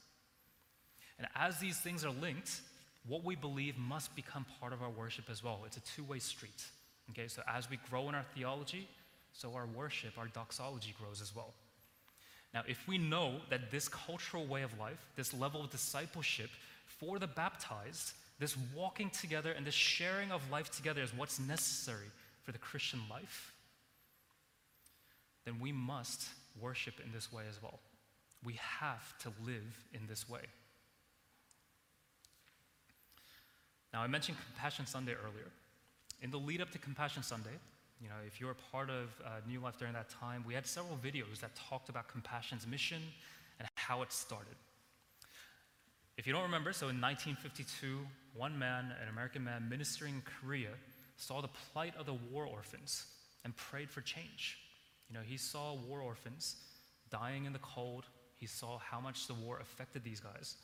And 1.18 1.28
as 1.36 1.60
these 1.60 1.80
things 1.80 2.06
are 2.06 2.12
linked, 2.12 2.62
what 3.08 3.24
we 3.24 3.36
believe 3.36 3.78
must 3.78 4.16
become 4.16 4.46
part 4.60 4.74
of 4.74 4.82
our 4.82 4.90
worship 4.90 5.26
as 5.30 5.44
well. 5.44 5.62
It's 5.66 5.78
a 5.78 5.82
two 5.82 6.04
way 6.04 6.20
street. 6.20 6.64
Okay, 7.12 7.28
so 7.28 7.42
as 7.48 7.70
we 7.70 7.80
grow 7.90 8.10
in 8.10 8.16
our 8.16 8.26
theology, 8.36 8.88
so 9.34 9.54
our 9.54 9.66
worship, 9.66 10.18
our 10.18 10.28
doxology 10.28 10.94
grows 11.00 11.22
as 11.22 11.36
well. 11.36 11.54
Now, 12.54 12.64
if 12.68 12.88
we 12.88 12.98
know 12.98 13.36
that 13.50 13.72
this 13.72 13.88
cultural 13.88 14.46
way 14.46 14.64
of 14.64 14.78
life, 14.80 15.06
this 15.16 15.34
level 15.34 15.64
of 15.64 15.70
discipleship 15.70 16.50
for 16.86 17.20
the 17.20 17.28
baptized, 17.28 18.14
this 18.40 18.56
walking 18.76 19.10
together 19.12 19.52
and 19.52 19.66
this 19.66 19.76
sharing 19.76 20.32
of 20.32 20.50
life 20.50 20.72
together 20.72 21.02
is 21.02 21.14
what's 21.14 21.40
necessary 21.40 22.12
for 22.44 22.52
the 22.52 22.58
Christian 22.58 23.02
life, 23.10 23.54
then 25.46 25.60
we 25.60 25.72
must 25.72 26.30
worship 26.60 26.96
in 27.04 27.12
this 27.12 27.32
way 27.32 27.44
as 27.50 27.62
well. 27.62 27.80
We 28.44 28.54
have 28.54 29.18
to 29.20 29.30
live 29.46 29.86
in 29.94 30.08
this 30.08 30.28
way. 30.28 30.42
Now, 33.94 34.02
I 34.02 34.08
mentioned 34.08 34.38
Compassion 34.54 34.86
Sunday 34.86 35.14
earlier. 35.14 35.52
In 36.22 36.32
the 36.32 36.38
lead 36.38 36.62
up 36.62 36.70
to 36.72 36.78
Compassion 36.78 37.24
Sunday, 37.24 37.58
you 38.02 38.08
know, 38.08 38.16
if 38.26 38.40
you're 38.40 38.52
a 38.52 38.72
part 38.72 38.90
of 38.90 39.10
uh, 39.26 39.30
New 39.48 39.60
Life 39.60 39.78
during 39.78 39.94
that 39.94 40.10
time, 40.10 40.44
we 40.48 40.54
had 40.54 40.66
several 40.68 40.98
videos 40.98 41.40
that 41.42 41.52
talked 41.56 41.90
about 41.90 42.08
Compassion's 42.08 42.68
mission 42.68 43.02
and 43.60 43.68
how 43.76 44.02
it 44.02 44.12
started. 44.12 44.56
If 46.18 46.28
you 46.28 46.34
don't 46.34 46.44
remember, 46.44 46.72
so 46.74 46.90
in 46.90 47.00
1952, 47.02 48.00
one 48.36 48.58
man, 48.58 48.94
an 49.02 49.10
American 49.10 49.44
man 49.44 49.68
ministering 49.70 50.16
in 50.16 50.22
Korea, 50.42 50.72
saw 51.16 51.42
the 51.42 51.50
plight 51.74 51.94
of 51.98 52.06
the 52.06 52.14
war 52.14 52.46
orphans 52.46 53.06
and 53.44 53.56
prayed 53.56 53.90
for 53.90 54.02
change. 54.02 54.60
You 55.10 55.16
know, 55.16 55.24
he 55.26 55.38
saw 55.38 55.76
war 55.76 56.02
orphans 56.02 56.58
dying 57.10 57.46
in 57.46 57.54
the 57.54 57.60
cold. 57.60 58.06
He 58.38 58.46
saw 58.46 58.78
how 58.78 59.00
much 59.00 59.28
the 59.28 59.34
war 59.34 59.60
affected 59.60 60.04
these 60.04 60.20
guys. 60.20 60.56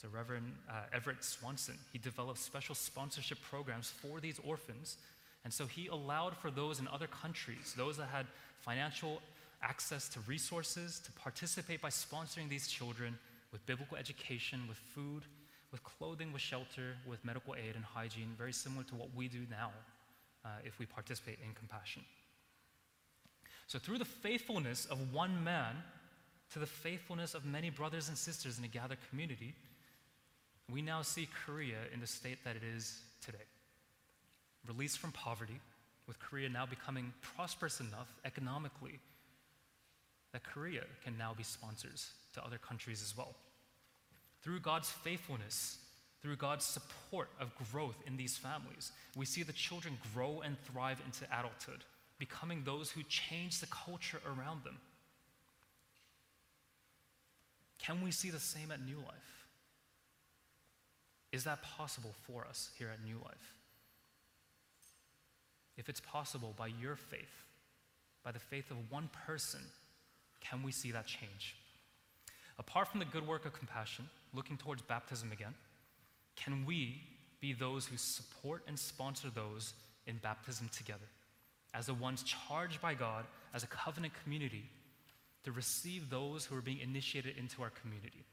So, 0.00 0.08
Reverend 0.12 0.52
uh, 0.68 0.82
Everett 0.92 1.24
Swanson, 1.24 1.76
he 1.92 1.98
developed 1.98 2.38
special 2.38 2.74
sponsorship 2.74 3.38
programs 3.42 3.88
for 3.88 4.20
these 4.20 4.38
orphans. 4.44 4.98
And 5.44 5.52
so 5.54 5.64
he 5.64 5.86
allowed 5.86 6.36
for 6.36 6.50
those 6.50 6.80
in 6.80 6.88
other 6.88 7.06
countries, 7.06 7.72
those 7.76 7.96
that 7.98 8.08
had 8.08 8.26
financial 8.58 9.22
access 9.62 10.08
to 10.08 10.20
resources, 10.26 10.98
to 11.00 11.12
participate 11.12 11.80
by 11.80 11.88
sponsoring 11.88 12.48
these 12.48 12.66
children 12.66 13.16
with 13.52 13.64
biblical 13.64 13.96
education, 13.96 14.62
with 14.68 14.76
food, 14.76 15.22
with 15.70 15.84
clothing, 15.84 16.32
with 16.32 16.42
shelter, 16.42 16.96
with 17.08 17.24
medical 17.24 17.54
aid 17.54 17.76
and 17.76 17.84
hygiene, 17.84 18.34
very 18.36 18.52
similar 18.52 18.82
to 18.84 18.96
what 18.96 19.08
we 19.14 19.28
do 19.28 19.46
now 19.48 19.70
uh, 20.44 20.48
if 20.64 20.78
we 20.78 20.86
participate 20.86 21.38
in 21.46 21.54
compassion. 21.54 22.02
So, 23.68 23.78
through 23.78 23.98
the 23.98 24.04
faithfulness 24.04 24.86
of 24.86 25.12
one 25.12 25.42
man 25.42 25.76
to 26.52 26.58
the 26.58 26.66
faithfulness 26.66 27.34
of 27.34 27.44
many 27.44 27.70
brothers 27.70 28.08
and 28.08 28.18
sisters 28.18 28.58
in 28.58 28.64
a 28.64 28.68
gathered 28.68 28.98
community, 29.10 29.54
we 30.72 30.82
now 30.82 31.02
see 31.02 31.28
Korea 31.44 31.78
in 31.92 32.00
the 32.00 32.06
state 32.06 32.38
that 32.44 32.56
it 32.56 32.62
is 32.62 33.00
today. 33.24 33.38
Released 34.66 34.98
from 34.98 35.12
poverty, 35.12 35.60
with 36.06 36.18
Korea 36.20 36.48
now 36.48 36.66
becoming 36.66 37.12
prosperous 37.36 37.80
enough 37.80 38.08
economically 38.24 39.00
that 40.32 40.44
Korea 40.44 40.82
can 41.04 41.16
now 41.16 41.34
be 41.36 41.42
sponsors 41.42 42.10
to 42.34 42.44
other 42.44 42.58
countries 42.58 43.02
as 43.02 43.16
well. 43.16 43.34
Through 44.42 44.60
God's 44.60 44.90
faithfulness, 44.90 45.78
through 46.22 46.36
God's 46.36 46.64
support 46.64 47.28
of 47.40 47.52
growth 47.72 47.96
in 48.06 48.16
these 48.16 48.36
families, 48.36 48.92
we 49.16 49.26
see 49.26 49.42
the 49.42 49.52
children 49.52 49.98
grow 50.14 50.42
and 50.44 50.56
thrive 50.60 51.00
into 51.04 51.24
adulthood, 51.36 51.84
becoming 52.18 52.62
those 52.64 52.90
who 52.90 53.02
change 53.04 53.60
the 53.60 53.66
culture 53.66 54.20
around 54.26 54.64
them. 54.64 54.78
Can 57.78 58.02
we 58.02 58.10
see 58.10 58.30
the 58.30 58.40
same 58.40 58.70
at 58.70 58.84
New 58.84 58.98
Life? 58.98 59.35
Is 61.36 61.44
that 61.44 61.60
possible 61.60 62.14
for 62.26 62.46
us 62.46 62.70
here 62.78 62.88
at 62.88 63.04
New 63.04 63.16
Life? 63.22 63.54
If 65.76 65.90
it's 65.90 66.00
possible 66.00 66.54
by 66.56 66.68
your 66.68 66.96
faith, 66.96 67.44
by 68.24 68.32
the 68.32 68.38
faith 68.38 68.70
of 68.70 68.78
one 68.88 69.10
person, 69.26 69.60
can 70.40 70.62
we 70.62 70.72
see 70.72 70.92
that 70.92 71.04
change? 71.04 71.56
Apart 72.58 72.88
from 72.88 73.00
the 73.00 73.04
good 73.04 73.28
work 73.28 73.44
of 73.44 73.52
compassion, 73.52 74.08
looking 74.32 74.56
towards 74.56 74.80
baptism 74.80 75.30
again, 75.30 75.52
can 76.36 76.64
we 76.64 77.02
be 77.42 77.52
those 77.52 77.84
who 77.84 77.98
support 77.98 78.62
and 78.66 78.78
sponsor 78.78 79.28
those 79.28 79.74
in 80.06 80.16
baptism 80.16 80.70
together 80.72 81.04
as 81.74 81.84
the 81.84 81.92
ones 81.92 82.22
charged 82.22 82.80
by 82.80 82.94
God 82.94 83.26
as 83.52 83.62
a 83.62 83.66
covenant 83.66 84.14
community 84.24 84.70
to 85.44 85.52
receive 85.52 86.08
those 86.08 86.46
who 86.46 86.56
are 86.56 86.62
being 86.62 86.80
initiated 86.80 87.36
into 87.36 87.62
our 87.62 87.72
community? 87.82 88.24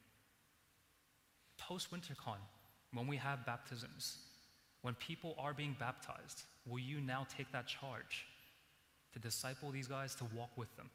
Post 1.58 1.92
WinterCon, 1.92 2.38
when 2.94 3.08
we 3.08 3.18
have 3.18 3.46
baptisms, 3.46 4.18
when 4.82 4.94
people 4.96 5.36
are 5.38 5.54
being 5.54 5.76
baptized, 5.80 6.44
will 6.66 6.80
you 6.80 7.02
now 7.02 7.26
take 7.36 7.52
that 7.52 7.68
charge 7.68 8.26
to 9.14 9.20
disciple 9.20 9.72
these 9.72 9.88
guys, 9.88 10.16
to 10.16 10.26
walk 10.36 10.52
with 10.56 10.74
them? 10.78 10.90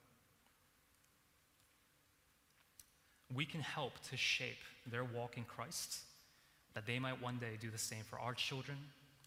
We 3.35 3.45
can 3.45 3.61
help 3.61 3.93
to 4.11 4.17
shape 4.17 4.59
their 4.91 5.05
walk 5.05 5.37
in 5.37 5.45
Christ, 5.45 5.99
that 6.75 6.87
they 6.87 6.99
might 6.99 7.21
one 7.23 7.39
day 7.39 7.59
do 7.61 7.71
the 7.71 7.79
same 7.79 8.05
for 8.09 8.19
our 8.19 8.35
children 8.35 8.79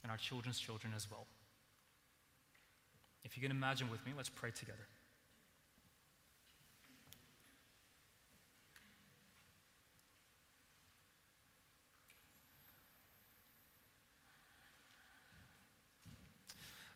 and 0.04 0.12
our 0.12 0.18
children's 0.18 0.60
children 0.60 0.94
as 0.96 1.10
well. 1.10 1.28
If 3.24 3.38
you 3.38 3.44
can 3.44 3.52
imagine 3.52 3.92
with 3.92 4.04
me, 4.06 4.14
let's 4.16 4.30
pray 4.30 4.52
together. 4.52 4.88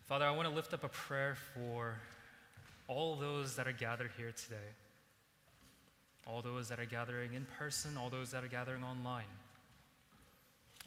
Father, 0.07 0.25
I 0.25 0.31
want 0.31 0.47
to 0.47 0.53
lift 0.53 0.71
up 0.71 0.83
a 0.83 0.89
prayer 0.89 1.35
for 1.55 1.97
all 2.87 3.15
those 3.15 3.55
that 3.55 3.67
are 3.67 3.71
gathered 3.73 4.11
here 4.17 4.31
today, 4.31 4.69
all 6.27 6.43
those 6.43 6.69
that 6.69 6.79
are 6.79 6.85
gathering 6.85 7.33
in 7.33 7.47
person, 7.57 7.97
all 7.97 8.11
those 8.11 8.29
that 8.29 8.43
are 8.43 8.47
gathering 8.47 8.83
online, 8.83 9.23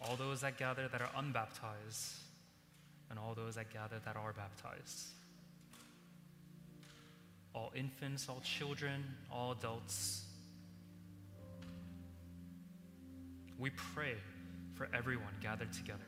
all 0.01 0.15
those 0.15 0.43
that 0.43 0.57
gather 0.57 0.87
that 0.87 1.03
are 1.03 1.11
unbaptized, 1.17 2.15
and 3.11 3.19
all 3.19 3.35
those 3.35 3.57
that 3.57 3.73
gather 3.73 3.97
that 4.05 4.15
are 4.15 4.33
baptized. 4.33 5.09
All 7.55 7.73
infants, 7.75 8.29
all 8.29 8.41
children, 8.45 9.03
all 9.33 9.51
adults. 9.51 10.27
We 13.59 13.71
pray 13.71 14.15
for 14.77 14.89
everyone 14.95 15.35
gathered 15.43 15.73
together 15.73 16.05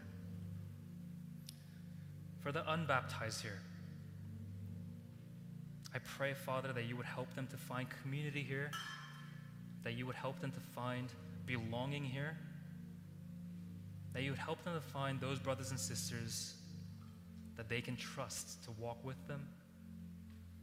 for 2.42 2.52
the 2.52 2.60
unbaptized 2.70 3.42
here. 3.42 3.60
I 5.94 5.98
pray, 5.98 6.34
Father, 6.34 6.72
that 6.72 6.84
you 6.84 6.96
would 6.96 7.06
help 7.06 7.34
them 7.34 7.46
to 7.48 7.56
find 7.56 7.88
community 8.02 8.42
here, 8.42 8.70
that 9.82 9.94
you 9.94 10.06
would 10.06 10.16
help 10.16 10.40
them 10.40 10.52
to 10.52 10.60
find 10.60 11.08
belonging 11.46 12.04
here, 12.04 12.36
that 14.12 14.22
you 14.22 14.30
would 14.30 14.38
help 14.38 14.62
them 14.64 14.74
to 14.74 14.80
find 14.80 15.20
those 15.20 15.38
brothers 15.38 15.70
and 15.70 15.78
sisters 15.78 16.54
that 17.56 17.68
they 17.68 17.80
can 17.80 17.96
trust 17.96 18.62
to 18.64 18.70
walk 18.72 19.04
with 19.04 19.26
them, 19.26 19.46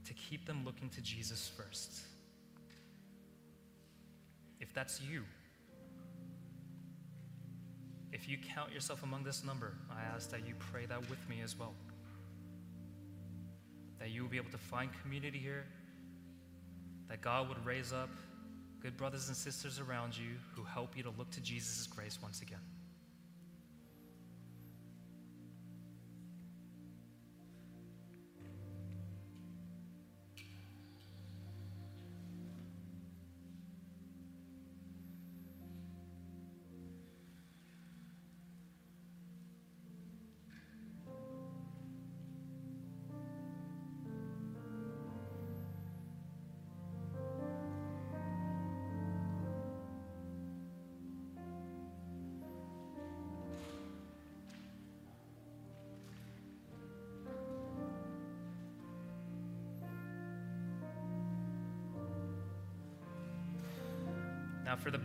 to 0.05 0.13
keep 0.13 0.45
them 0.45 0.63
looking 0.65 0.89
to 0.89 1.01
Jesus 1.01 1.51
first. 1.55 2.01
If 4.59 4.73
that's 4.73 5.01
you, 5.01 5.23
if 8.17 8.27
you 8.27 8.37
count 8.55 8.73
yourself 8.73 9.03
among 9.03 9.23
this 9.23 9.43
number, 9.43 9.73
I 9.91 10.01
ask 10.15 10.31
that 10.31 10.47
you 10.47 10.55
pray 10.71 10.87
that 10.87 11.07
with 11.07 11.29
me 11.29 11.41
as 11.43 11.57
well. 11.57 11.75
That 13.99 14.09
you 14.09 14.23
will 14.23 14.29
be 14.29 14.37
able 14.37 14.49
to 14.49 14.57
find 14.57 14.89
community 15.03 15.37
here, 15.37 15.65
that 17.09 17.21
God 17.21 17.47
would 17.47 17.63
raise 17.63 17.93
up 17.93 18.09
good 18.81 18.97
brothers 18.97 19.27
and 19.27 19.37
sisters 19.37 19.79
around 19.79 20.17
you 20.17 20.31
who 20.55 20.63
help 20.63 20.97
you 20.97 21.03
to 21.03 21.11
look 21.11 21.29
to 21.31 21.41
Jesus' 21.41 21.85
grace 21.85 22.17
once 22.21 22.41
again. 22.41 22.59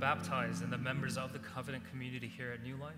Baptized 0.03 0.65
and 0.65 0.73
the 0.73 0.79
members 0.79 1.17
of 1.17 1.33
the 1.33 1.39
covenant 1.39 1.89
community 1.89 2.27
here 2.27 2.51
at 2.51 2.61
New 2.65 2.75
Life, 2.75 2.93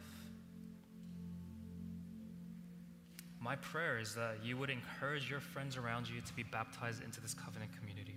my 3.39 3.57
prayer 3.57 3.99
is 3.99 4.15
that 4.15 4.39
you 4.43 4.57
would 4.57 4.71
encourage 4.71 5.29
your 5.29 5.41
friends 5.41 5.77
around 5.77 6.09
you 6.09 6.23
to 6.23 6.33
be 6.33 6.45
baptized 6.45 7.05
into 7.05 7.21
this 7.21 7.35
covenant 7.35 7.71
community. 7.79 8.17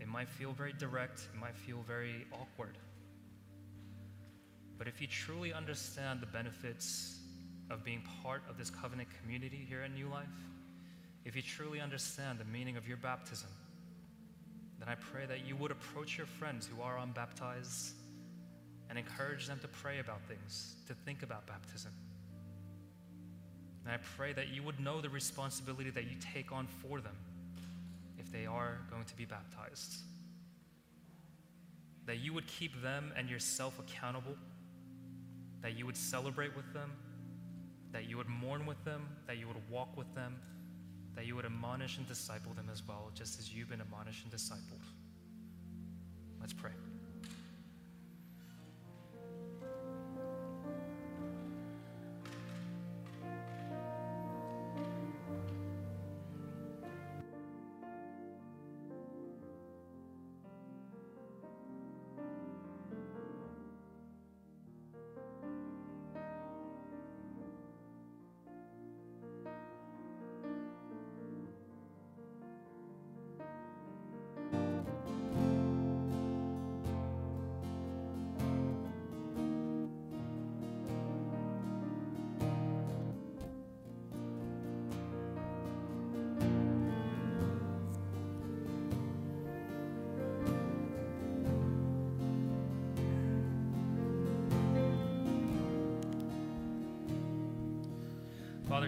It 0.00 0.08
might 0.08 0.26
feel 0.26 0.52
very 0.52 0.72
direct, 0.72 1.28
it 1.34 1.38
might 1.38 1.54
feel 1.54 1.84
very 1.86 2.26
awkward. 2.32 2.78
But 4.78 4.88
if 4.88 4.98
you 4.98 5.06
truly 5.06 5.52
understand 5.52 6.22
the 6.22 6.26
benefits 6.26 7.18
of 7.68 7.84
being 7.84 8.02
part 8.22 8.40
of 8.48 8.56
this 8.56 8.70
covenant 8.70 9.10
community 9.20 9.66
here 9.68 9.82
at 9.82 9.92
New 9.92 10.08
Life, 10.08 10.24
if 11.26 11.36
you 11.36 11.42
truly 11.42 11.78
understand 11.78 12.38
the 12.38 12.46
meaning 12.46 12.78
of 12.78 12.88
your 12.88 12.96
baptism, 12.96 13.50
then 14.82 14.88
I 14.88 14.96
pray 14.96 15.26
that 15.26 15.46
you 15.46 15.54
would 15.56 15.70
approach 15.70 16.18
your 16.18 16.26
friends 16.26 16.66
who 16.66 16.82
are 16.82 16.98
unbaptized 16.98 17.92
and 18.90 18.98
encourage 18.98 19.46
them 19.46 19.60
to 19.60 19.68
pray 19.68 20.00
about 20.00 20.20
things, 20.26 20.74
to 20.88 20.94
think 20.94 21.22
about 21.22 21.46
baptism. 21.46 21.92
And 23.84 23.94
I 23.94 23.98
pray 24.16 24.32
that 24.32 24.48
you 24.48 24.64
would 24.64 24.80
know 24.80 25.00
the 25.00 25.08
responsibility 25.08 25.90
that 25.90 26.10
you 26.10 26.16
take 26.34 26.50
on 26.50 26.66
for 26.66 27.00
them 27.00 27.14
if 28.18 28.32
they 28.32 28.44
are 28.44 28.78
going 28.90 29.04
to 29.04 29.16
be 29.16 29.24
baptized. 29.24 29.98
That 32.06 32.18
you 32.18 32.32
would 32.32 32.48
keep 32.48 32.82
them 32.82 33.12
and 33.16 33.30
yourself 33.30 33.78
accountable, 33.78 34.34
that 35.60 35.78
you 35.78 35.86
would 35.86 35.96
celebrate 35.96 36.56
with 36.56 36.72
them, 36.72 36.90
that 37.92 38.08
you 38.08 38.16
would 38.16 38.28
mourn 38.28 38.66
with 38.66 38.84
them, 38.84 39.06
that 39.28 39.38
you 39.38 39.46
would 39.46 39.70
walk 39.70 39.96
with 39.96 40.12
them, 40.16 40.40
that 41.14 41.26
you 41.26 41.36
would 41.36 41.44
admonish 41.44 41.98
and 41.98 42.06
disciple 42.06 42.52
them 42.54 42.68
as 42.72 42.82
well, 42.86 43.10
just 43.14 43.38
as 43.38 43.52
you've 43.52 43.68
been 43.68 43.80
admonished 43.80 44.24
and 44.24 44.32
discipled. 44.32 44.82
Let's 46.40 46.52
pray. 46.52 46.72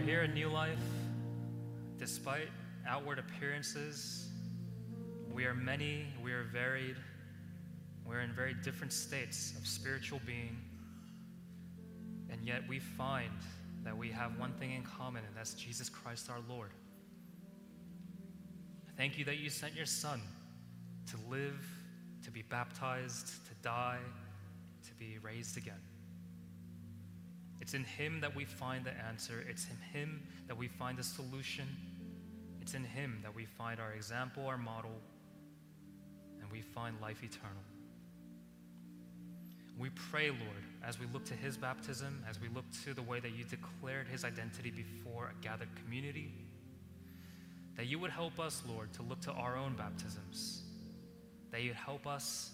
Here 0.04 0.22
in 0.22 0.34
New 0.34 0.50
Life, 0.50 0.76
despite 1.98 2.48
outward 2.86 3.18
appearances, 3.18 4.28
we 5.32 5.46
are 5.46 5.54
many, 5.54 6.04
we 6.22 6.30
are 6.30 6.42
varied, 6.42 6.96
we're 8.04 8.20
in 8.20 8.34
very 8.34 8.52
different 8.52 8.92
states 8.92 9.54
of 9.56 9.66
spiritual 9.66 10.20
being, 10.26 10.58
and 12.28 12.44
yet 12.44 12.60
we 12.68 12.80
find 12.80 13.32
that 13.82 13.96
we 13.96 14.10
have 14.10 14.38
one 14.38 14.52
thing 14.52 14.72
in 14.72 14.82
common, 14.82 15.24
and 15.26 15.34
that's 15.34 15.54
Jesus 15.54 15.88
Christ 15.88 16.28
our 16.28 16.40
Lord. 16.50 16.72
Thank 18.98 19.16
you 19.16 19.24
that 19.24 19.38
you 19.38 19.48
sent 19.48 19.74
your 19.74 19.86
Son 19.86 20.20
to 21.06 21.16
live, 21.30 21.66
to 22.24 22.30
be 22.30 22.42
baptized, 22.42 23.28
to 23.46 23.54
die, 23.62 24.00
to 24.86 24.94
be 24.96 25.16
raised 25.22 25.56
again. 25.56 25.80
It's 27.64 27.72
in 27.72 27.84
Him 27.84 28.20
that 28.20 28.36
we 28.36 28.44
find 28.44 28.84
the 28.84 28.92
answer. 29.08 29.42
It's 29.48 29.68
in 29.70 29.98
Him 29.98 30.22
that 30.48 30.54
we 30.54 30.68
find 30.68 30.98
the 30.98 31.02
solution. 31.02 31.64
It's 32.60 32.74
in 32.74 32.84
Him 32.84 33.20
that 33.22 33.34
we 33.34 33.46
find 33.46 33.80
our 33.80 33.94
example, 33.94 34.46
our 34.46 34.58
model, 34.58 35.00
and 36.42 36.52
we 36.52 36.60
find 36.60 37.00
life 37.00 37.24
eternal. 37.24 37.62
We 39.78 39.88
pray, 40.10 40.28
Lord, 40.28 40.64
as 40.86 41.00
we 41.00 41.06
look 41.10 41.24
to 41.24 41.32
His 41.32 41.56
baptism, 41.56 42.22
as 42.28 42.38
we 42.38 42.48
look 42.48 42.66
to 42.84 42.92
the 42.92 43.00
way 43.00 43.18
that 43.20 43.32
you 43.32 43.44
declared 43.44 44.08
His 44.08 44.26
identity 44.26 44.70
before 44.70 45.32
a 45.32 45.42
gathered 45.42 45.74
community, 45.82 46.34
that 47.78 47.86
you 47.86 47.98
would 47.98 48.10
help 48.10 48.38
us, 48.38 48.62
Lord, 48.68 48.92
to 48.92 49.02
look 49.02 49.22
to 49.22 49.32
our 49.32 49.56
own 49.56 49.74
baptisms, 49.74 50.64
that 51.50 51.62
you'd 51.62 51.76
help 51.76 52.06
us 52.06 52.50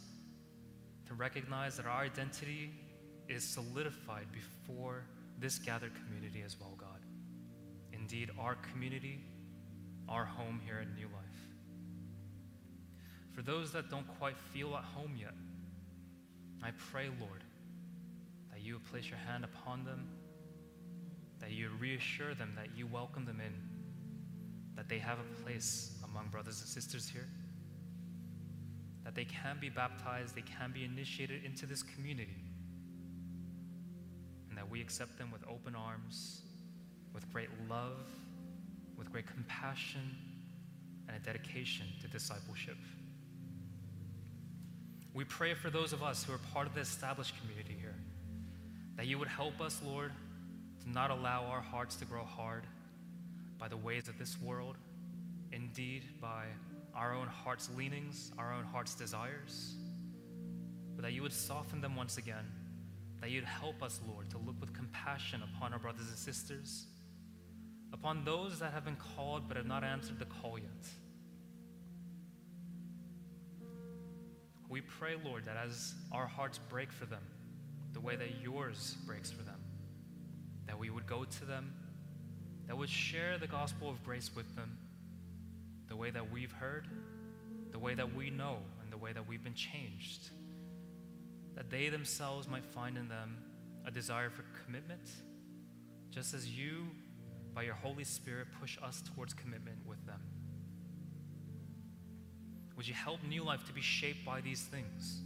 to 1.08 1.14
recognize 1.14 1.76
that 1.78 1.86
our 1.86 2.00
identity 2.00 2.70
is 3.30 3.44
solidified 3.44 4.26
before 4.32 5.04
this 5.38 5.58
gathered 5.58 5.92
community 5.94 6.42
as 6.44 6.58
well, 6.58 6.74
God. 6.76 7.00
Indeed, 7.92 8.30
our 8.38 8.56
community, 8.56 9.20
our 10.08 10.24
home 10.24 10.60
here 10.64 10.78
at 10.80 10.94
New 10.96 11.06
Life. 11.06 11.14
For 13.32 13.42
those 13.42 13.72
that 13.72 13.88
don't 13.88 14.06
quite 14.18 14.36
feel 14.52 14.74
at 14.76 14.84
home 14.84 15.14
yet, 15.16 15.34
I 16.62 16.72
pray, 16.90 17.08
Lord, 17.20 17.44
that 18.50 18.60
you 18.60 18.80
place 18.90 19.08
your 19.08 19.18
hand 19.18 19.44
upon 19.44 19.84
them, 19.84 20.08
that 21.38 21.52
you 21.52 21.70
reassure 21.78 22.34
them 22.34 22.52
that 22.56 22.76
you 22.76 22.86
welcome 22.86 23.24
them 23.24 23.40
in, 23.40 23.54
that 24.76 24.88
they 24.88 24.98
have 24.98 25.18
a 25.18 25.42
place 25.42 25.96
among 26.04 26.28
brothers 26.28 26.60
and 26.60 26.68
sisters 26.68 27.08
here, 27.08 27.28
that 29.04 29.14
they 29.14 29.24
can 29.24 29.58
be 29.60 29.70
baptized, 29.70 30.34
they 30.34 30.42
can 30.42 30.72
be 30.72 30.84
initiated 30.84 31.44
into 31.44 31.64
this 31.64 31.82
community 31.82 32.49
we 34.70 34.80
accept 34.80 35.18
them 35.18 35.30
with 35.32 35.42
open 35.48 35.74
arms, 35.74 36.42
with 37.12 37.30
great 37.32 37.48
love, 37.68 37.98
with 38.96 39.10
great 39.10 39.26
compassion, 39.26 40.16
and 41.08 41.16
a 41.16 41.20
dedication 41.20 41.86
to 42.00 42.08
discipleship. 42.08 42.76
We 45.12 45.24
pray 45.24 45.54
for 45.54 45.70
those 45.70 45.92
of 45.92 46.04
us 46.04 46.22
who 46.22 46.32
are 46.32 46.40
part 46.54 46.68
of 46.68 46.74
the 46.74 46.80
established 46.80 47.34
community 47.40 47.76
here, 47.80 47.96
that 48.96 49.06
you 49.06 49.18
would 49.18 49.28
help 49.28 49.60
us, 49.60 49.80
Lord, 49.84 50.12
to 50.84 50.90
not 50.90 51.10
allow 51.10 51.46
our 51.46 51.60
hearts 51.60 51.96
to 51.96 52.04
grow 52.04 52.22
hard 52.22 52.62
by 53.58 53.66
the 53.66 53.76
ways 53.76 54.08
of 54.08 54.18
this 54.18 54.40
world, 54.40 54.76
indeed, 55.52 56.04
by 56.20 56.44
our 56.94 57.12
own 57.12 57.26
heart's 57.26 57.68
leanings, 57.76 58.30
our 58.38 58.52
own 58.52 58.64
heart's 58.64 58.94
desires, 58.94 59.74
but 60.94 61.02
that 61.02 61.12
you 61.12 61.22
would 61.22 61.32
soften 61.32 61.80
them 61.80 61.96
once 61.96 62.18
again 62.18 62.46
that 63.20 63.30
you'd 63.30 63.44
help 63.44 63.82
us, 63.82 64.00
Lord, 64.08 64.30
to 64.30 64.38
look 64.38 64.58
with 64.60 64.72
compassion 64.72 65.42
upon 65.42 65.72
our 65.72 65.78
brothers 65.78 66.08
and 66.08 66.18
sisters, 66.18 66.86
upon 67.92 68.24
those 68.24 68.58
that 68.60 68.72
have 68.72 68.84
been 68.84 68.96
called 69.16 69.46
but 69.46 69.56
have 69.56 69.66
not 69.66 69.84
answered 69.84 70.18
the 70.18 70.24
call 70.24 70.58
yet. 70.58 70.88
We 74.68 74.80
pray, 74.80 75.16
Lord, 75.22 75.44
that 75.46 75.56
as 75.56 75.94
our 76.12 76.26
hearts 76.26 76.58
break 76.58 76.92
for 76.92 77.04
them, 77.04 77.22
the 77.92 78.00
way 78.00 78.16
that 78.16 78.40
yours 78.40 78.96
breaks 79.04 79.30
for 79.30 79.42
them, 79.42 79.60
that 80.66 80.78
we 80.78 80.90
would 80.90 81.06
go 81.06 81.24
to 81.24 81.44
them, 81.44 81.74
that 82.68 82.78
would 82.78 82.88
share 82.88 83.36
the 83.36 83.48
gospel 83.48 83.90
of 83.90 84.02
grace 84.04 84.30
with 84.34 84.54
them, 84.54 84.78
the 85.88 85.96
way 85.96 86.10
that 86.10 86.30
we've 86.30 86.52
heard, 86.52 86.86
the 87.72 87.78
way 87.78 87.94
that 87.94 88.14
we 88.14 88.30
know, 88.30 88.58
and 88.82 88.92
the 88.92 88.96
way 88.96 89.12
that 89.12 89.26
we've 89.26 89.42
been 89.42 89.54
changed 89.54 90.30
that 91.60 91.68
they 91.68 91.90
themselves 91.90 92.48
might 92.48 92.64
find 92.64 92.96
in 92.96 93.06
them 93.06 93.36
a 93.86 93.90
desire 93.90 94.30
for 94.30 94.46
commitment, 94.64 95.10
just 96.10 96.32
as 96.32 96.48
you, 96.48 96.86
by 97.52 97.60
your 97.60 97.74
Holy 97.74 98.02
Spirit, 98.02 98.46
push 98.58 98.78
us 98.82 99.02
towards 99.14 99.34
commitment 99.34 99.76
with 99.86 100.02
them. 100.06 100.22
Would 102.78 102.88
you 102.88 102.94
help 102.94 103.18
New 103.28 103.44
Life 103.44 103.66
to 103.66 103.74
be 103.74 103.82
shaped 103.82 104.24
by 104.24 104.40
these 104.40 104.62
things? 104.62 105.20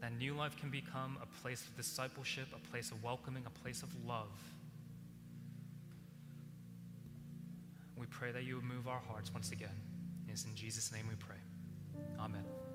That 0.00 0.16
New 0.16 0.32
Life 0.32 0.56
can 0.56 0.70
become 0.70 1.18
a 1.22 1.26
place 1.42 1.66
of 1.68 1.76
discipleship, 1.76 2.48
a 2.54 2.70
place 2.70 2.90
of 2.90 3.04
welcoming, 3.04 3.42
a 3.44 3.50
place 3.62 3.82
of 3.82 3.90
love. 4.06 4.32
We 7.94 8.06
pray 8.06 8.32
that 8.32 8.44
you 8.44 8.54
would 8.54 8.64
move 8.64 8.88
our 8.88 9.02
hearts 9.06 9.30
once 9.34 9.52
again. 9.52 9.68
It's 10.30 10.46
in 10.46 10.54
Jesus' 10.54 10.90
name 10.92 11.04
we 11.10 11.14
pray. 11.16 11.36
Amen. 12.18 12.65